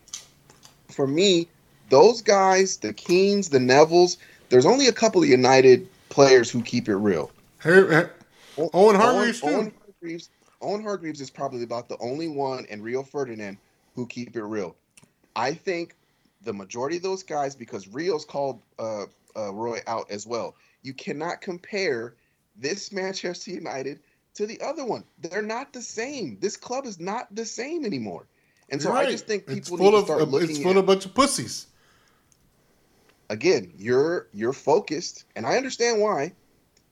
[0.90, 1.48] for me,
[1.88, 4.16] those guys, the Keanes, the Nevilles,
[4.48, 7.30] there's only a couple of United players who keep it real.
[7.58, 8.10] Her-
[8.58, 9.46] Owen Hargreaves, too.
[9.48, 13.58] Owen Hargreaves, Owen Hargreaves is probably about the only one, and Rio Ferdinand
[13.94, 14.76] who keep it real.
[15.34, 15.94] I think
[16.42, 20.54] the majority of those guys, because Rio's called uh, uh, Roy out as well.
[20.82, 22.14] You cannot compare
[22.56, 24.00] this Manchester United
[24.34, 25.04] to the other one.
[25.18, 26.38] They're not the same.
[26.40, 28.26] This club is not the same anymore.
[28.68, 30.58] And so You're I just think it's people full need to start uh, looking it's
[30.58, 31.66] full of a bunch of pussies.
[33.30, 36.32] again, you're you're focused, and I understand why,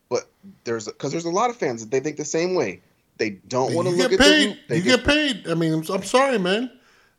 [0.08, 0.28] but
[0.64, 2.80] there's because there's a lot of fans that they think the same way.
[3.16, 4.50] They don't want to look get at paid.
[4.50, 5.48] the they you just- get paid.
[5.48, 6.70] I mean, I'm, I'm sorry, man.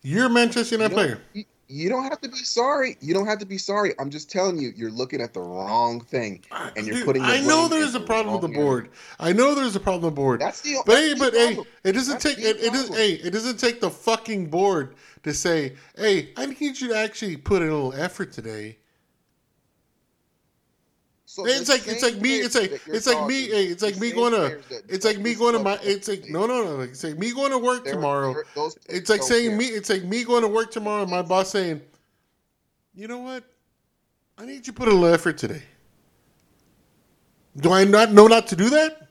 [0.01, 1.21] You're a Manchester United don't, player.
[1.33, 2.95] you, you don't have to be sorry.
[3.01, 3.93] You don't have to be sorry.
[3.97, 7.21] I'm just telling you, you're looking at the wrong thing, ah, and you're Dude, putting.
[7.23, 8.65] the I know there's a problem with the wrong area.
[8.67, 8.89] board.
[9.19, 10.41] I know there's a problem with the board.
[10.41, 10.75] That's the.
[10.85, 13.31] But that's hey, the but hey, it doesn't That's take it, it doesn't hey, it
[13.31, 17.69] doesn't take the fucking board to say, hey, I need you to actually put in
[17.69, 18.77] a little effort today.
[21.35, 22.37] So It's like it's like me.
[22.39, 23.43] It's like it's like me.
[23.43, 24.57] It's like me going to.
[24.87, 25.77] It's like me going to my.
[25.83, 26.79] It's like no, no, no.
[26.79, 28.33] It's like me going to work tomorrow.
[28.87, 29.65] It's like saying me.
[29.65, 31.01] It's like me going to work tomorrow.
[31.01, 31.81] and My boss saying,
[32.93, 33.43] "You know what?
[34.37, 35.61] I need you to put a little effort today."
[37.57, 39.09] Do I not know not to do that?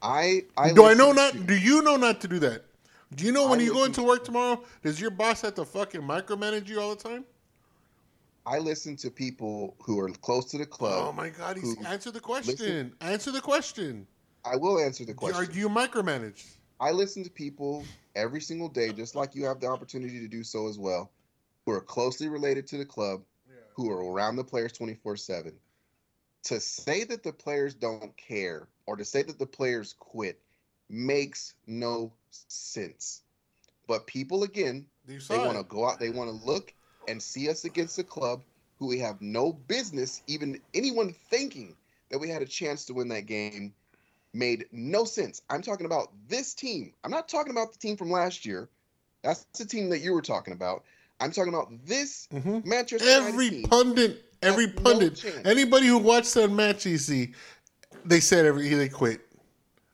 [0.00, 1.32] I, I do I know not?
[1.34, 2.64] to- Do you know not to do that?
[3.14, 4.64] Do you know when I you go into work tomorrow?
[4.82, 7.26] Does your boss have to fucking micromanage you all the time?
[8.44, 11.08] I listen to people who are close to the club.
[11.08, 11.56] Oh my god!
[11.56, 12.54] He's, answer the question.
[12.58, 14.06] listen- answer the question.
[14.44, 15.40] I will answer the question.
[15.40, 16.44] Are you micromanage?
[16.80, 17.84] I listen to people
[18.16, 21.12] every single day, just like you have the opportunity to do so as well,
[21.64, 23.22] who are closely related to the club,
[23.74, 25.52] who are around the players 24 7.
[26.44, 30.40] To say that the players don't care or to say that the players quit
[30.90, 33.22] makes no sense.
[33.86, 36.74] But people, again, they want to go out, they want to look
[37.08, 38.42] and see us against a club
[38.78, 41.76] who we have no business, even anyone thinking
[42.10, 43.72] that we had a chance to win that game
[44.34, 45.42] made no sense.
[45.50, 46.92] I'm talking about this team.
[47.04, 48.68] I'm not talking about the team from last year.
[49.22, 50.84] That's the team that you were talking about.
[51.20, 52.64] I'm talking about this Mhm.
[52.64, 57.34] Manchester Every pundit, every has no pundit, anybody who watched that match, you see,
[58.04, 59.20] they said every they quit.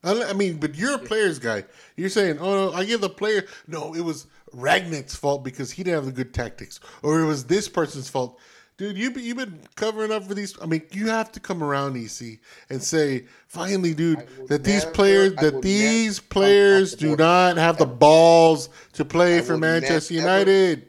[0.04, 1.64] I mean, but you're a players guy.
[1.96, 5.82] You're saying, "Oh no, I give the player." No, it was Ragnar's fault because he
[5.82, 8.38] didn't have the good tactics, or it was this person's fault.
[8.76, 10.54] Dude, you you've been covering up for these.
[10.62, 12.38] I mean, you have to come around, EC,
[12.70, 17.87] and say, finally, dude, that these never- players, that these players do not have the
[17.87, 20.87] balls to play for Manchester never- United.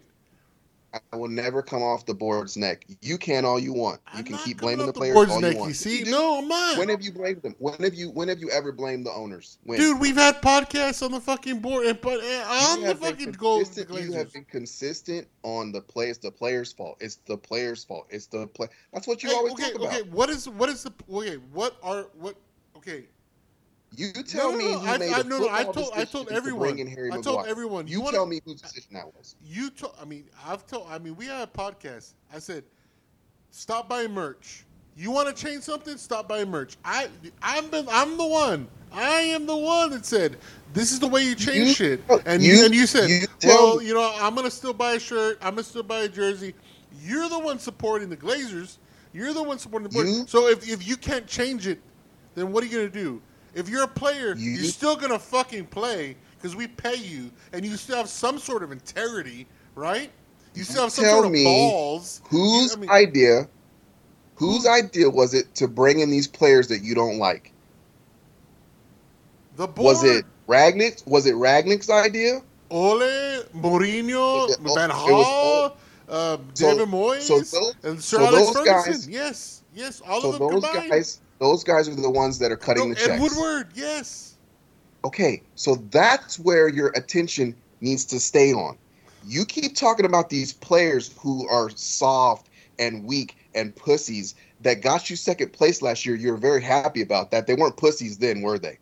[1.13, 2.85] I will never come off the board's neck.
[3.01, 4.01] You can all you want.
[4.13, 5.75] You I'm can keep blaming off the players all neck, you want.
[5.75, 5.99] see?
[5.99, 6.11] You do.
[6.11, 6.77] No, I'm not.
[6.79, 7.55] When have you blamed them?
[7.59, 9.59] When have you when have you ever blamed the owners?
[9.63, 9.77] When?
[9.79, 13.63] Dude, we've had podcasts on the fucking board and but on the fucking goal.
[13.63, 16.09] The You have been consistent on the play.
[16.09, 16.97] It's the player's fault.
[16.99, 18.07] It's the player's fault.
[18.09, 18.67] It's the play.
[18.91, 19.93] That's what you Hey, always okay, talk about.
[19.93, 20.09] okay.
[20.09, 21.35] What is what is the okay?
[21.53, 22.35] What are what?
[22.77, 23.05] Okay.
[23.95, 25.49] You tell no, me no, who I, made I, a no, no.
[25.49, 26.61] I told I told to everyone.
[26.75, 27.47] bring in Harry I told Maguire.
[27.49, 27.87] everyone.
[27.87, 29.35] You, wanna, tell me whose decision that was.
[29.43, 29.95] You told.
[30.01, 30.87] I mean, I've told.
[30.89, 32.13] I mean, we had a podcast.
[32.33, 32.63] I said,
[33.51, 34.65] stop buying merch.
[34.95, 35.97] You want to change something?
[35.97, 36.75] Stop buying merch.
[36.85, 37.07] I
[37.41, 38.67] I'm been, I'm the one.
[38.91, 40.37] I am the one that said
[40.73, 42.01] this is the way you change You- shit.
[42.25, 44.99] And you- you, and you said, you well, you know, I'm gonna still buy a
[44.99, 45.37] shirt.
[45.41, 46.53] I'm gonna still buy a jersey.
[47.01, 48.77] You're the one supporting the Glazers.
[49.13, 50.07] You're the one supporting the board.
[50.07, 51.79] You- so if if you can't change it,
[52.35, 53.21] then what are you gonna do?
[53.53, 57.65] If you're a player, You- you're still gonna fucking play because we pay you, and
[57.65, 60.11] you still have some sort of integrity, right?
[60.53, 62.21] You still have some sort of balls.
[62.29, 63.47] Whose I mean, idea?
[64.35, 67.51] Whose idea was it to bring in these players that you don't like?
[69.55, 69.85] the board?
[69.85, 71.05] Was it Rangnick's?
[71.05, 72.41] Was it Rangnick's idea?
[72.71, 75.73] Ole, Mourinho, It- Van Gaal,
[76.07, 78.93] uh, So- David Moyes, so those- and Sir so Alex those Ferguson?
[78.93, 80.89] guys- yes, yes, all so of them those combined.
[80.91, 83.21] guys, those guys are the ones that are cutting No, the Ed checks.
[83.21, 84.37] Woodward, yes.
[85.05, 88.77] Okay, so that's where your attention needs to stay on.
[89.25, 92.49] You keep talking about these players who are soft
[92.79, 96.15] and weak and pussies that got you second place last year.
[96.15, 97.47] You're very happy about that.
[97.47, 98.77] They weren't pussies then, were they?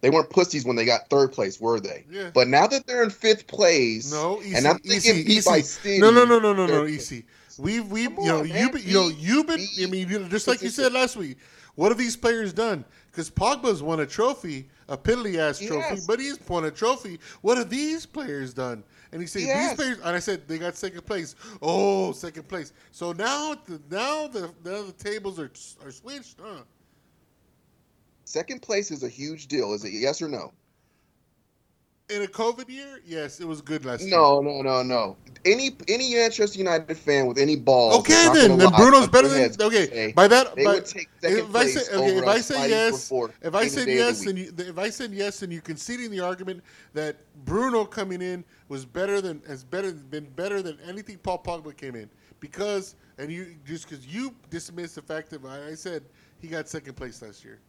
[0.00, 2.04] They weren't pussies when they got third place, were they?
[2.10, 2.30] Yeah.
[2.34, 5.50] But now that they're in fifth place, No, easy, and I'm easy, thinking beat easy.
[5.50, 7.24] by City, no, no, no, no, no, no, easy.
[7.58, 9.66] We've, Come you know, you, you know, you've been.
[9.82, 11.38] I mean, you know, just like you said last week.
[11.76, 12.84] What have these players done?
[13.10, 16.06] Because Pogba's won a trophy, a piddly ass trophy, has.
[16.06, 17.18] but he's won a trophy.
[17.40, 18.84] What have these players done?
[19.10, 21.34] And he said He these players, and I said they got second place.
[21.60, 22.72] Oh, second place.
[22.92, 25.50] So now, the, now the now the tables are
[25.84, 26.38] are switched.
[26.40, 26.62] Huh?
[28.24, 29.72] second place is a huge deal.
[29.74, 30.52] Is it yes or no?
[32.10, 34.10] In a COVID year, yes, it was good last year.
[34.10, 35.16] No, no, no, no.
[35.46, 38.00] Any any Manchester United fan with any balls.
[38.00, 39.86] Okay, then then lie Bruno's better than heads okay.
[39.86, 42.68] say By that, they by, would take second if I say okay, if I say
[42.68, 45.50] yes, if I said day of the yes, and you, if I said yes, and
[45.50, 46.62] you conceding the argument
[46.92, 51.74] that Bruno coming in was better than has better been better than anything Paul Pogba
[51.74, 56.02] came in because and you just because you dismissed the fact that I said
[56.38, 57.60] he got second place last year.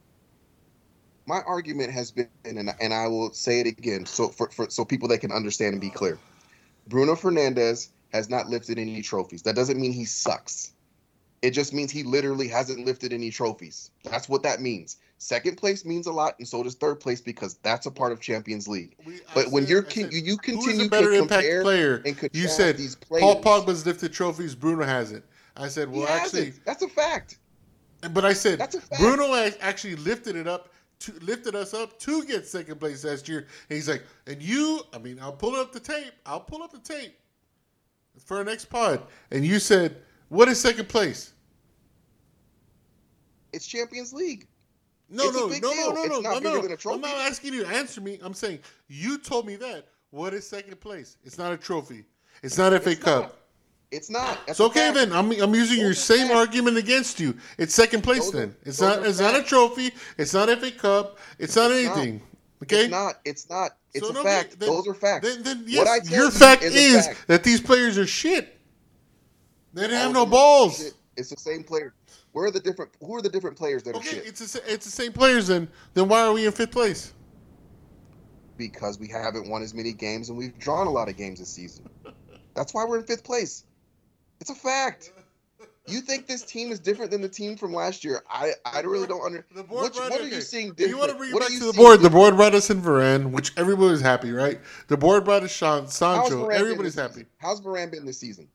[1.27, 4.85] My argument has been, and, and I will say it again, so for, for so
[4.85, 6.17] people that can understand and be clear.
[6.88, 9.41] Bruno Fernandes has not lifted any trophies.
[9.41, 10.73] That doesn't mean he sucks.
[11.41, 13.91] It just means he literally hasn't lifted any trophies.
[14.03, 14.97] That's what that means.
[15.17, 18.19] Second place means a lot, and so does third place because that's a part of
[18.19, 18.95] Champions League.
[19.05, 21.61] We- I But when said- you're said, you, you who's continue better to impact compare
[21.63, 21.95] player?
[22.05, 23.65] and contrast You said these Paul players.
[23.65, 24.53] Pogba's lifted trophies.
[24.53, 25.23] Bruno hasn't.
[25.57, 26.65] I said, He well, actually, hasn't.
[26.65, 27.38] that's a fact.
[28.11, 29.01] But I said That's a fact.
[29.01, 33.47] Bruno actually lifted it up, to, lifted us up to get second place last year.
[33.69, 36.12] And he's like, and you, I mean, I'll pull up the tape.
[36.25, 37.15] I'll pull up the tape
[38.23, 39.01] for our next pod.
[39.31, 39.97] And you said,
[40.29, 41.34] what is second place?
[43.53, 44.47] It's Champions League.
[45.10, 46.75] No, It's no, no, no, no, no, not no, no.
[46.75, 46.95] trophy.
[46.95, 48.19] I'm not asking you to answer me.
[48.23, 49.86] I'm saying you told me that.
[50.10, 51.17] What is second place?
[51.23, 52.05] It's not a trophy.
[52.41, 53.21] It's not FA It's Cup.
[53.23, 53.36] not.
[53.91, 54.39] It's not.
[54.48, 54.95] That's It's okay fact.
[54.95, 55.13] then.
[55.13, 56.38] I'm I'm using your Those same facts.
[56.39, 57.36] argument against you.
[57.58, 58.56] It's second place Those are- then.
[58.65, 59.91] It's not it's not a trophy.
[60.17, 61.17] It's not FA Cup.
[61.39, 61.98] It's not It's not.
[61.98, 62.21] anything.
[62.63, 62.82] Okay?
[62.84, 63.15] It's not.
[63.26, 63.71] It's not.
[63.93, 64.60] It's So a no, fact.
[64.60, 65.28] then- Those are facts.
[65.28, 67.28] Then, then yes, your fact is is, fact.
[67.28, 68.58] that these players are shit.
[69.74, 70.78] They didn't have oh, no balls.
[70.78, 70.93] shit.
[71.17, 71.93] It's the same player.
[72.34, 72.91] Where are the different?
[73.00, 74.26] Who are the different players that are shit?
[74.26, 75.48] it's sa- it's the same players.
[75.48, 77.13] Then then why are we in fifth place?
[78.58, 81.50] Because we haven't won as many games and we've drawn a lot of games this
[81.50, 81.89] season.
[82.54, 83.65] That's why we're in fifth place.
[84.39, 85.12] It's a fact.
[85.88, 88.24] You think this team is different than the team from last year?
[88.30, 89.58] I I really don't understand.
[89.58, 91.74] The board What, what are you seeing You want to bring what back to the
[91.74, 92.02] board?
[92.02, 94.60] The board brought us in Varane, which everybody was happy, right?
[94.88, 96.48] The board brought us Sean Sancho.
[96.50, 97.13] Everybody's happy.
[97.13, 97.28] season?
[97.38, 98.48] How's Varane been this season?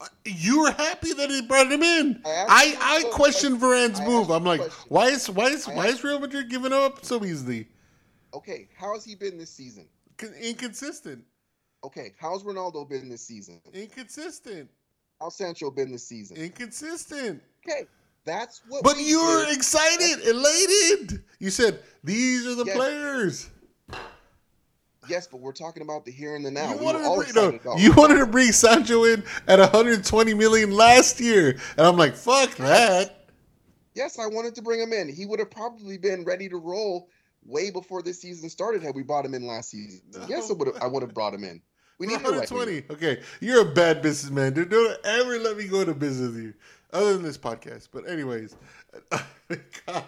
[0.00, 2.20] Uh, you were happy that he brought him in.
[2.26, 4.30] I I I questioned Varane's I move.
[4.30, 4.86] I'm like, question.
[4.88, 7.68] why is why is why is Real Madrid giving up so easily?
[8.34, 9.86] Okay, how has he been this season?
[10.42, 11.24] Inconsistent.
[11.84, 13.60] Okay, how's Ronaldo been this season?
[13.74, 14.70] Inconsistent.
[15.20, 16.36] How's Sancho been this season?
[16.38, 17.42] Inconsistent.
[17.66, 17.84] Okay,
[18.24, 18.82] that's what.
[18.82, 19.56] But we you were did.
[19.56, 21.22] excited, elated.
[21.38, 22.76] You said these are the Yes.
[22.76, 23.50] players.
[25.06, 26.70] Yes, but we're talking about the here and the now.
[26.70, 30.32] You We wanted, to bring, no, about you wanted to bring Sancho in at 120
[30.32, 33.28] million last year, and I'm like, fuck that.
[33.94, 35.10] Yes, I wanted to bring him in.
[35.10, 37.10] He would have probably been ready to roll
[37.44, 40.00] way before this season started had we brought him in last season.
[40.26, 40.82] Yes, I would have.
[40.82, 41.60] I would have brought him in.
[41.98, 42.72] We need a right 120.
[42.72, 42.84] winger.
[42.90, 44.70] Okay, you're a bad businessman, dude.
[44.70, 46.54] Don't ever let me go to business with you,
[46.92, 47.88] other than this podcast.
[47.92, 48.56] But anyways,
[49.86, 50.04] God.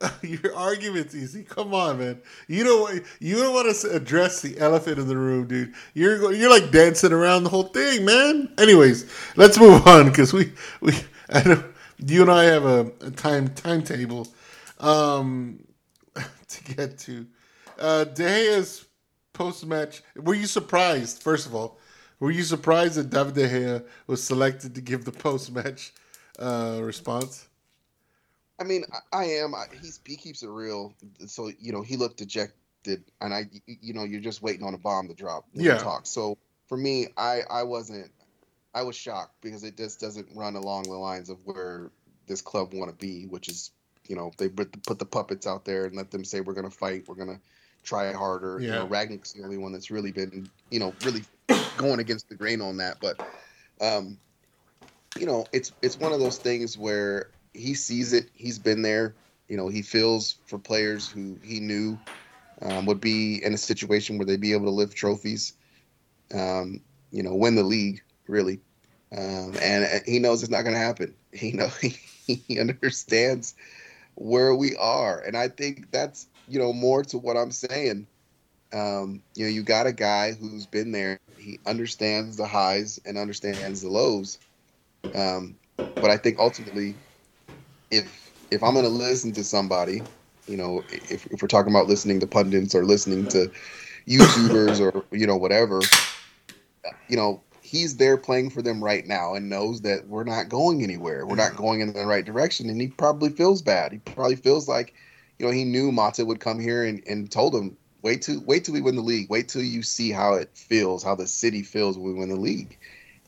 [0.22, 1.42] your argument's easy.
[1.42, 2.22] Come on, man.
[2.48, 5.74] You don't you don't want to address the elephant in the room, dude.
[5.94, 8.52] You're you're like dancing around the whole thing, man.
[8.58, 10.94] Anyways, let's move on because we we
[11.30, 11.62] I
[11.98, 14.26] you and I have a, a time timetable
[14.78, 15.62] um,
[16.48, 17.26] to get to.
[17.78, 18.86] Uh, De Gea's
[19.40, 20.02] post match.
[20.16, 21.22] Were you surprised?
[21.22, 21.78] First of all,
[22.18, 25.94] were you surprised that David De Gea was selected to give the post match
[26.38, 27.48] uh, response?
[28.58, 29.54] I mean, I, I am.
[29.54, 30.92] I, he's he keeps it real.
[31.26, 34.78] So you know, he looked dejected, and I, you know, you're just waiting on a
[34.78, 35.46] bomb to drop.
[35.54, 35.78] Yeah.
[35.78, 36.04] Talk.
[36.04, 36.36] So
[36.68, 38.10] for me, I I wasn't.
[38.74, 41.90] I was shocked because it just doesn't run along the lines of where
[42.26, 43.72] this club want to be, which is,
[44.06, 46.54] you know, they put the, put the puppets out there and let them say we're
[46.54, 47.40] going to fight, we're going to
[47.82, 48.60] try harder.
[48.60, 48.88] You know, Yeah.
[48.88, 51.22] Rangnick's the only one that's really been, you know, really
[51.76, 52.98] going against the grain on that.
[53.00, 53.20] But,
[53.80, 54.18] um,
[55.18, 58.30] you know, it's it's one of those things where he sees it.
[58.34, 59.14] He's been there.
[59.48, 61.98] You know, he feels for players who he knew
[62.62, 65.54] um, would be in a situation where they'd be able to lift trophies.
[66.32, 68.60] Um, you know, win the league really,
[69.16, 71.14] um, and he knows it's not going to happen.
[71.32, 71.96] He know he,
[72.48, 73.54] he understands
[74.14, 78.06] where we are, and I think that's you know more to what I'm saying.
[78.72, 81.18] Um, you know, you got a guy who's been there.
[81.38, 84.38] He understands the highs and understands the lows.
[85.14, 85.56] Um,
[85.96, 86.94] but I think ultimately,
[87.90, 90.02] if if I'm going to listen to somebody,
[90.46, 93.50] you know, if, if we're talking about listening to pundits or listening to
[94.08, 95.80] YouTubers or you know whatever,
[97.08, 100.82] you know, he's there playing for them right now and knows that we're not going
[100.82, 101.26] anywhere.
[101.26, 103.92] We're not going in the right direction, and he probably feels bad.
[103.92, 104.94] He probably feels like,
[105.40, 108.62] you know, he knew Mata would come here and, and told him, wait till wait
[108.62, 109.30] till we win the league.
[109.30, 112.36] Wait till you see how it feels, how the city feels when we win the
[112.36, 112.76] league.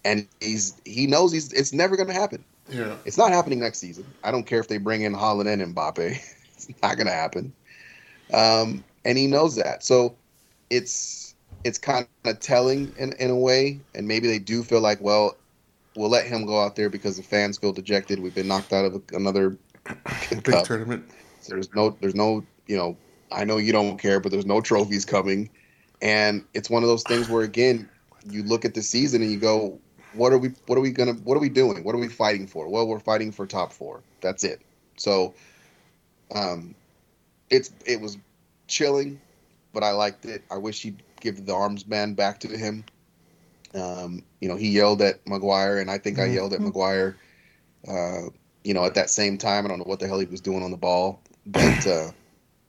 [0.04, 2.44] And he's he knows he's it's never going to happen.
[2.68, 2.96] Yeah.
[3.06, 4.04] It's not happening next season.
[4.22, 5.98] I don't care if they bring in Haaland and Mbappe.
[6.52, 7.50] it's not going to happen.
[8.34, 9.82] Um, and he knows that.
[9.82, 10.14] So
[10.68, 11.34] it's
[11.64, 15.34] it's kind of telling in in a way, and maybe they do feel like, well,
[15.96, 18.20] we'll let him go out there because the fans feel dejected.
[18.20, 19.56] We've been knocked out of another
[20.30, 20.66] Big cup.
[20.66, 21.08] tournament.
[21.48, 22.96] There's no, there's no, you know,
[23.30, 25.50] I know you don't care, but there's no trophies coming,
[26.00, 27.88] and it's one of those things where again,
[28.28, 29.78] you look at the season and you go,
[30.14, 31.82] what are we, what are we gonna, what are we doing?
[31.84, 32.68] What are we fighting for?
[32.68, 34.02] Well, we're fighting for top four.
[34.20, 34.60] That's it.
[34.96, 35.34] So,
[36.34, 36.74] um,
[37.50, 38.18] it's it was
[38.66, 39.20] chilling,
[39.72, 40.42] but I liked it.
[40.50, 42.84] I wish he'd give the arms band back to him.
[43.74, 47.16] Um, you know, he yelled at Maguire, and I think I yelled at Maguire.
[47.86, 48.28] Uh,
[48.64, 50.62] you know, at that same time, I don't know what the hell he was doing
[50.62, 52.10] on the ball, but uh,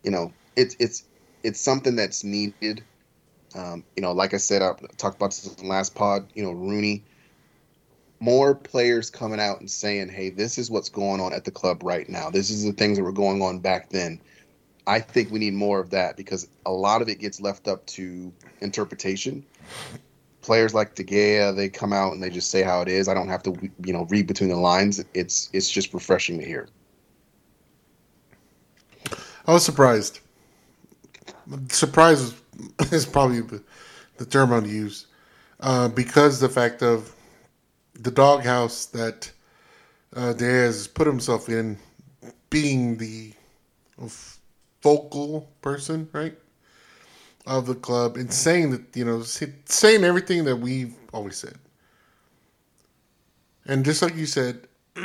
[0.03, 1.03] you know, it's it's
[1.43, 2.83] it's something that's needed.
[3.55, 6.27] Um, you know, like I said, I talked about this in the last pod.
[6.33, 7.03] You know, Rooney,
[8.19, 11.83] more players coming out and saying, "Hey, this is what's going on at the club
[11.83, 12.29] right now.
[12.29, 14.19] This is the things that were going on back then."
[14.85, 17.85] I think we need more of that because a lot of it gets left up
[17.87, 19.45] to interpretation.
[20.41, 23.07] Players like De Gea, they come out and they just say how it is.
[23.07, 23.55] I don't have to,
[23.85, 25.03] you know, read between the lines.
[25.13, 26.67] It's it's just refreshing to hear.
[29.45, 30.19] I was surprised.
[31.69, 32.33] Surprise
[32.91, 33.61] is, probably the,
[34.17, 35.07] the term I'd use
[35.59, 37.13] uh, because the fact of
[37.95, 39.31] the doghouse that
[40.15, 41.77] uh, Diaz put himself in,
[42.49, 43.33] being the
[44.81, 46.37] focal person, right,
[47.45, 51.57] of the club, and saying that you know saying everything that we've always said,
[53.65, 54.67] and just like you said,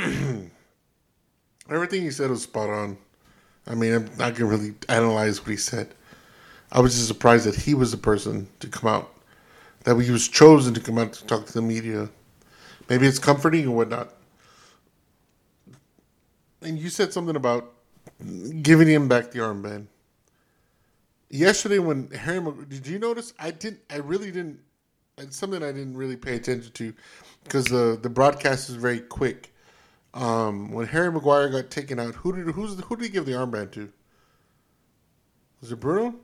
[1.70, 2.98] everything you said was spot on.
[3.68, 5.94] I mean, I'm not gonna really analyze what he said.
[6.72, 9.14] I was just surprised that he was the person to come out,
[9.84, 12.08] that he was chosen to come out to talk to the media.
[12.88, 14.14] Maybe it's comforting or whatnot.
[16.62, 17.74] And you said something about
[18.62, 19.86] giving him back the armband.
[21.30, 23.34] Yesterday, when Harry, did you notice?
[23.38, 23.80] I didn't.
[23.90, 24.60] I really didn't.
[25.18, 26.94] It's something I didn't really pay attention to
[27.44, 29.52] because the the broadcast is very quick.
[30.18, 33.32] Um, when Harry Maguire got taken out, who did who's who did he give the
[33.32, 33.92] armband to?
[35.60, 36.14] Was it Bruno?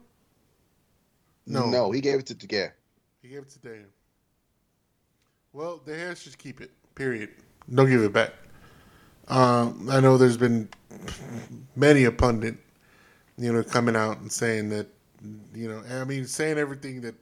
[1.47, 2.71] No, No, he gave it to De Gea.
[3.21, 3.85] he gave it to Dave.
[5.53, 6.71] Well, the Harris just keep it.
[6.95, 7.29] Period.
[7.73, 8.31] Don't give it back.
[9.27, 10.67] Um, I know there's been
[11.75, 12.55] many a pundit,
[13.37, 14.87] you know, coming out and saying that,
[15.53, 17.15] you know, I mean, saying everything that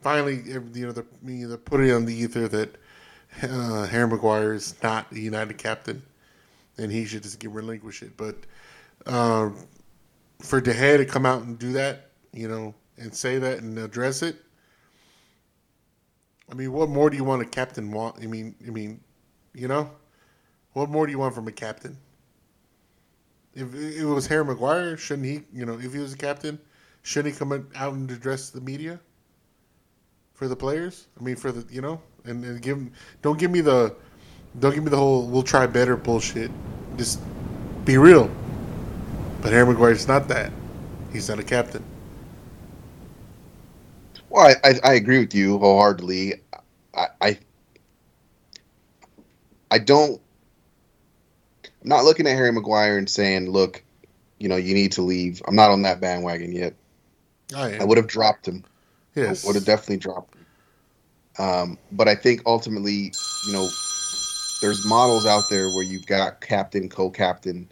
[0.00, 2.76] finally, you know, they're, you know, they're putting on the ether that
[3.42, 6.02] uh, Harry Maguire is not the United captain,
[6.78, 8.16] and he should just get relinquish it.
[8.16, 8.36] But
[9.06, 9.50] uh,
[10.40, 13.78] for De Gea to come out and do that, you know, and say that and
[13.78, 14.36] address it,
[16.50, 18.22] I mean, what more do you want a captain want?
[18.22, 19.00] I mean, I mean,
[19.54, 19.90] you know,
[20.72, 21.96] what more do you want from a captain?
[23.54, 25.42] If it was Harry Maguire, shouldn't he?
[25.52, 26.58] You know, if he was a captain,
[27.02, 29.00] shouldn't he come out and address the media
[30.36, 31.08] for the players?
[31.18, 32.78] I mean, for the you know, and, and give
[33.22, 33.94] don't give me the
[34.60, 36.50] don't give me the whole we'll try better bullshit.
[36.96, 37.20] Just
[37.84, 38.30] be real.
[39.42, 40.52] But Harry Maguire's not that.
[41.12, 41.82] He's not a captain.
[44.28, 46.34] Well, I, I, I agree with you wholeheartedly.
[46.94, 47.38] I, I
[49.70, 50.20] I don't.
[51.64, 53.82] I'm not looking at Harry Maguire and saying, "Look,
[54.38, 56.74] you know, you need to leave." I'm not on that bandwagon yet.
[57.54, 57.78] I.
[57.78, 58.64] I would have dropped him.
[59.16, 59.44] Yes.
[59.44, 60.36] would have definitely dropped.
[61.38, 63.76] Um, but I think ultimately, you know,
[64.60, 67.70] there's models out there where you've got captain, co-captain,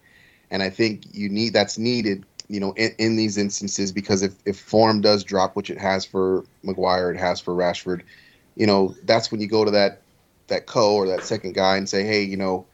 [0.50, 4.34] and I think you need that's needed, you know, in, in these instances because if
[4.44, 8.02] if form does drop, which it has for Maguire, it has for Rashford,
[8.54, 10.02] you know, that's when you go to that
[10.48, 12.66] that co or that second guy and say, hey, you know,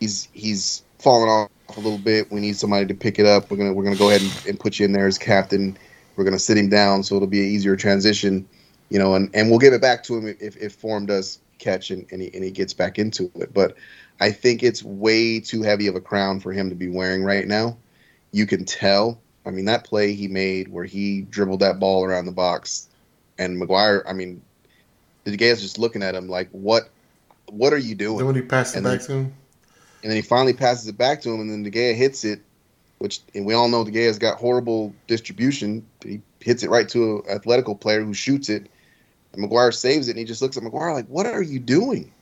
[0.00, 2.30] he's he's fallen off a little bit.
[2.30, 3.50] We need somebody to pick it up.
[3.50, 5.78] We're gonna we're gonna go ahead and, and put you in there as captain.
[6.16, 8.46] We're gonna sit him down so it'll be an easier transition,
[8.88, 11.90] you know, and, and we'll give it back to him if, if form does catch
[11.90, 13.52] and, and he and he gets back into it.
[13.52, 13.76] But
[14.20, 17.46] I think it's way too heavy of a crown for him to be wearing right
[17.46, 17.76] now.
[18.32, 19.20] You can tell.
[19.46, 22.88] I mean, that play he made where he dribbled that ball around the box,
[23.38, 24.40] and Maguire, I mean,
[25.24, 26.90] the guy's just looking at him like, "What?
[27.50, 29.34] What are you doing?" Then when he passed it And back then- to him,
[30.02, 32.40] and then he finally passes it back to him, and then De Gea hits it,
[32.98, 35.86] which and we all know the guy has got horrible distribution.
[36.02, 38.68] He hits it right to an athletic player who shoots it,
[39.32, 42.12] and Maguire saves it, and he just looks at Maguire like, "What are you doing?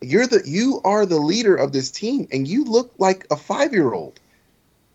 [0.00, 3.72] You're the you are the leader of this team, and you look like a five
[3.72, 4.20] year old."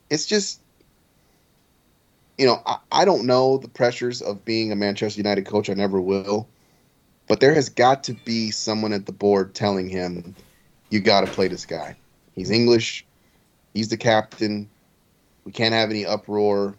[0.10, 0.60] It's just,
[2.38, 5.70] you know, I, I don't know the pressures of being a Manchester United coach.
[5.70, 6.48] I never will,
[7.28, 10.36] but there has got to be someone at the board telling him,
[10.90, 11.96] "You got to play this guy."
[12.36, 13.06] He's English.
[13.74, 14.70] He's the captain.
[15.50, 16.76] We can't have any uproar.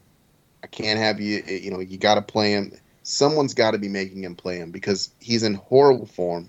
[0.62, 1.42] I can't have you.
[1.44, 2.72] eh, You know, you got to play him.
[3.02, 6.48] Someone's got to be making him play him because he's in horrible form.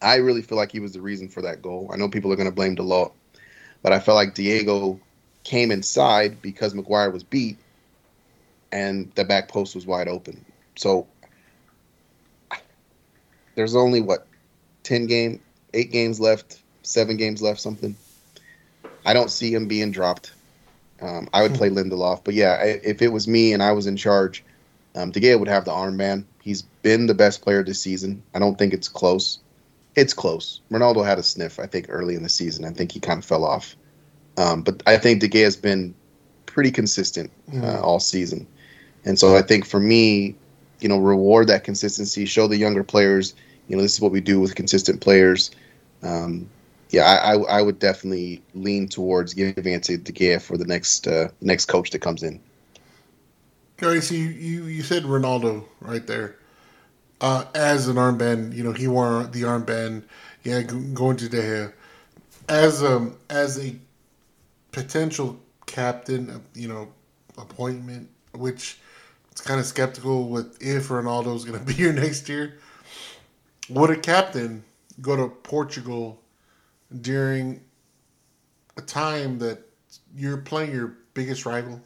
[0.00, 1.90] I really feel like he was the reason for that goal.
[1.92, 3.10] I know people are going to blame Dalot,
[3.82, 5.00] but I felt like Diogo
[5.42, 7.58] came inside because Maguire was beat,
[8.70, 10.44] and the back post was wide open.
[10.76, 11.08] So
[13.56, 14.28] there's only what
[14.84, 15.40] ten game,
[15.74, 17.96] eight games left, seven games left, something.
[19.04, 20.34] I don't see him being dropped.
[21.02, 23.96] Um, I would play Lindelof, but yeah, if it was me and I was in
[23.96, 24.44] charge,
[24.94, 26.24] um, De Gea would have the armband.
[26.42, 28.22] He's been the best player this season.
[28.34, 29.38] I don't think it's close.
[29.96, 30.60] It's close.
[30.70, 32.64] Ronaldo had a sniff, I think, early in the season.
[32.64, 33.76] I think he kind of fell off.
[34.36, 35.94] Um, but I think De Gea has been
[36.46, 38.46] pretty consistent uh, all season.
[39.04, 40.34] And so I think for me,
[40.80, 43.34] you know, reward that consistency, show the younger players,
[43.68, 45.50] you know, this is what we do with consistent players.
[46.02, 46.48] Um,
[46.90, 50.64] yeah, I, I, I would definitely lean towards giving it to De Gea for the
[50.64, 52.40] next uh, next coach that comes in.
[53.80, 56.36] Gary, so you, you, you said Ronaldo right there.
[57.22, 60.02] Uh, as an armband, you know, he wore the armband,
[60.42, 61.72] yeah, going to De Gea.
[62.48, 63.74] As, um, as a
[64.72, 66.88] potential captain, uh, you know,
[67.38, 68.78] appointment, which
[69.30, 72.58] it's kind of skeptical with if Ronaldo's going to be here next year.
[73.70, 74.64] Would a captain
[75.00, 76.20] go to Portugal
[77.00, 77.60] during
[78.76, 79.58] a time that
[80.14, 81.80] you're playing your biggest rival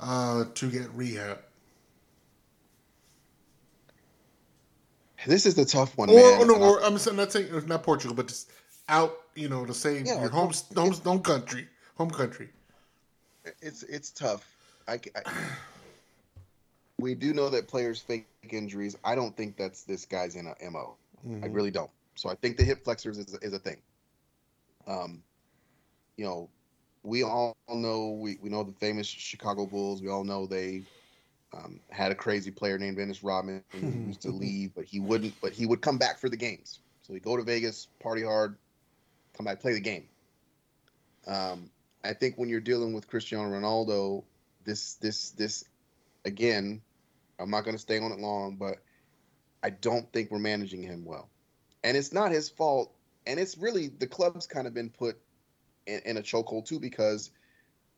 [0.00, 1.38] uh, to get rehab?
[5.26, 6.40] This is the tough one, Or, man.
[6.40, 8.50] or no, or I'm not saying not Portugal, but just
[8.88, 12.48] out, you know, to say Yeah, your home, home home country, home country.
[13.60, 14.44] it's it's tough.
[14.88, 15.22] I, I-
[16.98, 18.96] we do know that players fake injuries.
[19.04, 20.96] I don't think that's this guy's in a mo.
[21.42, 21.90] I really don't.
[22.16, 23.76] So I think the hip flexors is, is a thing.
[24.86, 25.22] Um,
[26.16, 26.48] you know,
[27.02, 30.02] we all know we, we know the famous Chicago Bulls.
[30.02, 30.82] We all know they
[31.52, 35.34] um, had a crazy player named Dennis Rodman who used to leave, but he wouldn't.
[35.40, 36.80] But he would come back for the games.
[37.02, 38.56] So he'd go to Vegas, party hard,
[39.36, 40.08] come back, play the game.
[41.26, 41.70] Um,
[42.04, 44.24] I think when you're dealing with Cristiano Ronaldo,
[44.64, 45.64] this this this
[46.24, 46.80] again,
[47.38, 48.78] I'm not going to stay on it long, but
[49.62, 51.28] I don't think we're managing him well,
[51.84, 52.92] and it's not his fault.
[53.26, 55.16] And it's really the club's kind of been put
[55.86, 57.30] in, in a chokehold too because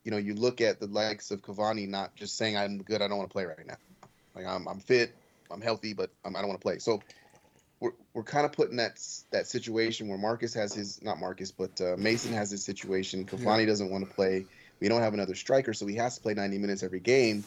[0.05, 3.09] you know you look at the likes of Cavani not just saying I'm good, I
[3.09, 3.77] don't want to play right now.
[4.35, 5.15] Like I'm I'm fit,
[5.51, 6.79] I'm healthy, but um, I don't want to play.
[6.79, 7.01] So
[7.81, 8.99] we're, we're kind of putting that
[9.31, 13.27] that situation where Marcus has his not Marcus, but uh, Mason has his situation.
[13.27, 14.47] Cavani doesn't want to play.
[14.81, 17.45] We don't have another striker, so he has to play 90 minutes every game.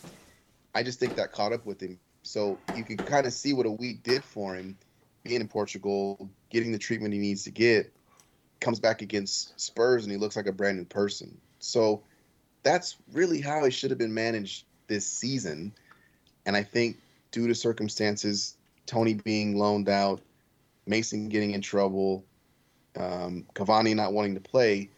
[0.73, 1.99] I just think that caught up with him.
[2.23, 4.77] So you can kind of see what a week did for him,
[5.27, 7.93] being in Portugal, getting the treatment he needs to get.
[8.59, 11.37] Comes back against Spurs and he looks like a brand new person.
[11.59, 12.01] So
[12.63, 15.73] that's really how it should have been managed this season.
[16.45, 16.97] And I think
[17.31, 20.21] due to circumstances, Tony being loaned out,
[20.85, 22.23] Mason getting in trouble,
[22.97, 24.89] um, Cavani not wanting to play,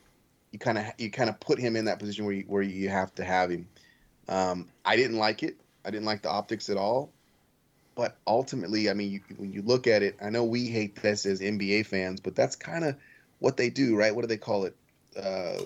[0.52, 2.90] you kind of you kind of put him in that position where you, where you
[2.90, 3.68] have to have him.
[4.28, 5.58] Um, I didn't like it.
[5.86, 7.12] I didn't like the optics at all.
[8.00, 11.26] But ultimately, I mean, you, when you look at it, I know we hate this
[11.26, 12.96] as NBA fans, but that's kind of
[13.40, 14.16] what they do, right?
[14.16, 14.76] What do they call it?
[15.22, 15.64] Uh,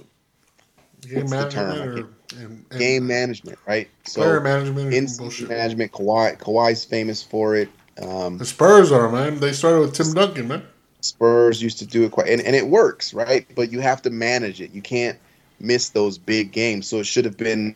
[1.01, 1.77] Game What's the term?
[1.77, 2.09] management
[2.39, 3.87] and, and game management, right?
[4.05, 5.47] player management, in and bullshit.
[5.47, 7.69] management, Kawhi, Kawhi's famous for it.
[8.01, 9.39] Um, The Spurs are man.
[9.39, 10.63] They started with Tim Duncan, man.
[11.01, 13.45] Spurs used to do it quite, and, and it works, right?
[13.53, 14.71] But you have to manage it.
[14.71, 15.19] You can't
[15.59, 16.87] miss those big games.
[16.87, 17.75] So it should have been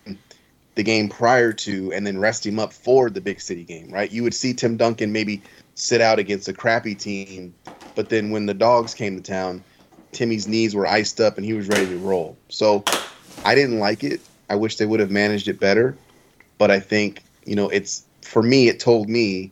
[0.78, 4.12] the game prior to, and then rest him up for the big city game, right?
[4.12, 5.42] You would see Tim Duncan maybe
[5.74, 7.54] sit out against a crappy team,
[7.96, 9.64] but then when the dogs came to town,
[10.12, 12.38] Timmy's knees were iced up and he was ready to roll.
[12.50, 12.84] So
[13.44, 14.22] I didn't like it.
[14.50, 15.98] I wish they would have managed it better,
[16.60, 18.70] but I think you know it's for me.
[18.70, 19.52] It told me,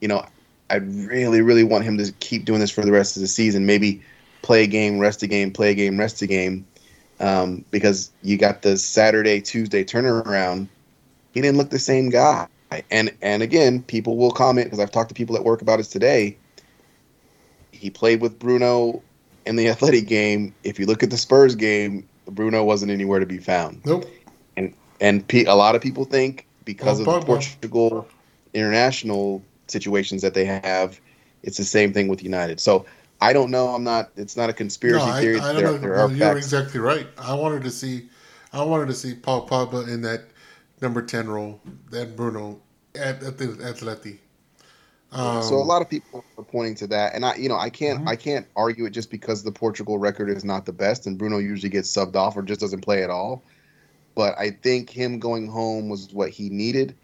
[0.00, 0.24] you know,
[0.70, 3.66] I really, really want him to keep doing this for the rest of the season.
[3.66, 4.02] Maybe
[4.40, 6.66] play a game, rest a game, play a game, rest a game,
[7.20, 10.68] um, because you got the Saturday, Tuesday turnaround.
[11.32, 12.48] He didn't look the same guy,
[12.90, 15.84] and and again, people will comment because I've talked to people at work about it
[15.84, 16.36] today.
[17.72, 19.02] He played with Bruno
[19.44, 20.54] in the athletic game.
[20.64, 24.06] If you look at the Spurs game, Bruno wasn't anywhere to be found Nope.
[25.00, 27.26] and pe- a lot of people think because Oh, of the.
[27.26, 28.08] Portugal
[28.54, 31.00] international situations that they have,
[31.42, 32.58] it's the same thing with United.
[32.60, 32.86] So
[33.20, 33.68] I don't know.
[33.68, 34.10] I'm not.
[34.16, 35.38] It's not a conspiracy No, I, theory.
[35.40, 35.88] I there, don't know.
[35.88, 36.46] there No, you're facts.
[36.46, 37.06] exactly right.
[37.18, 38.08] I wanted to see,
[38.52, 40.22] I wanted to see Paul Pogba in that
[40.80, 41.60] number ten role,
[41.90, 42.60] that Bruno
[42.94, 44.18] at at the Atleti.
[45.12, 47.70] Um, so a lot of people are pointing to that, and I, you know, I
[47.70, 48.08] can't, Mhm.
[48.08, 51.38] I can't argue it just because the Portugal record is not the best, and Bruno
[51.38, 53.42] usually gets subbed off or just doesn't play at all.
[54.14, 56.96] but I think him going home was what he needed.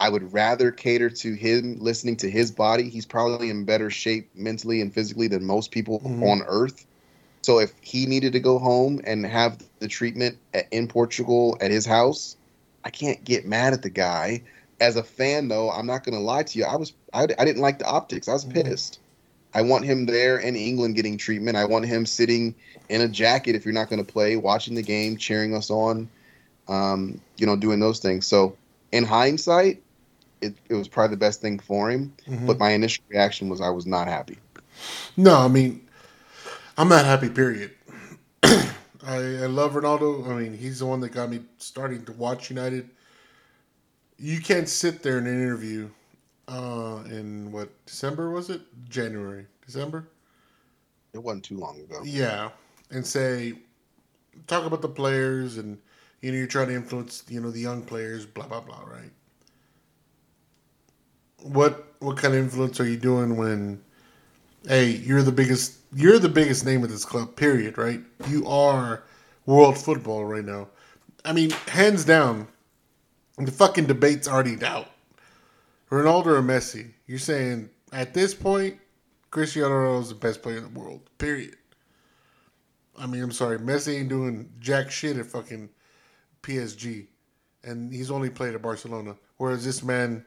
[0.00, 2.88] I would rather cater to him listening to his body.
[2.88, 6.22] He's probably in better shape mentally and physically than most people Mhm.
[6.22, 6.86] on earth.
[7.42, 11.70] So if he needed to go home and have the treatment at, in Portugal at
[11.70, 12.36] his house,
[12.82, 14.42] I can't get mad at the guy.
[14.80, 16.64] As a fan, though, I'm not going to lie to you.
[16.64, 18.26] I was I, I didn't like the optics.
[18.28, 18.64] I was Mhm.
[18.64, 18.98] pissed.
[19.52, 21.56] I want him there in England getting treatment.
[21.56, 22.54] I want him sitting
[22.88, 26.08] in a jacket if you're not going to play, watching the game, cheering us on,
[26.68, 28.26] um, you know, doing those things.
[28.26, 28.56] So
[28.92, 29.82] in hindsight,
[30.40, 32.12] it, it was probably the best thing for him.
[32.26, 32.46] Mhm.
[32.46, 34.38] But my initial reaction was I was not happy.
[35.16, 35.86] No, I mean,
[36.78, 37.28] I'm not happy.
[37.28, 37.72] Period.
[38.42, 38.64] I,
[39.04, 40.28] I love Ronaldo.
[40.28, 42.88] I mean, he's the one that got me starting to watch United.
[44.18, 45.88] You can't sit there in an interview
[46.48, 48.60] uh, in what December was it?
[48.88, 50.08] January, December.
[51.12, 52.00] It wasn't too long ago.
[52.04, 52.50] Yeah,
[52.90, 53.54] and say
[54.46, 55.78] talk about the players and
[56.20, 59.10] you know you're trying to influence you know the young players, blah blah blah, right?
[61.42, 63.82] What what kind of influence are you doing when
[64.66, 68.00] hey, you're the biggest you're the biggest name of this club, period, right?
[68.28, 69.02] You are
[69.46, 70.68] world football right now.
[71.24, 72.48] I mean, hands down,
[73.36, 74.88] the fucking debate's already out.
[75.90, 76.92] Ronaldo or Messi?
[77.06, 78.78] You're saying at this point,
[79.30, 81.00] Cristiano Ronaldo is the best player in the world.
[81.18, 81.56] Period.
[82.98, 85.70] I mean, I'm sorry, Messi ain't doing jack shit at fucking
[86.42, 87.06] PSG,
[87.64, 89.16] and he's only played at Barcelona.
[89.38, 90.24] Whereas this man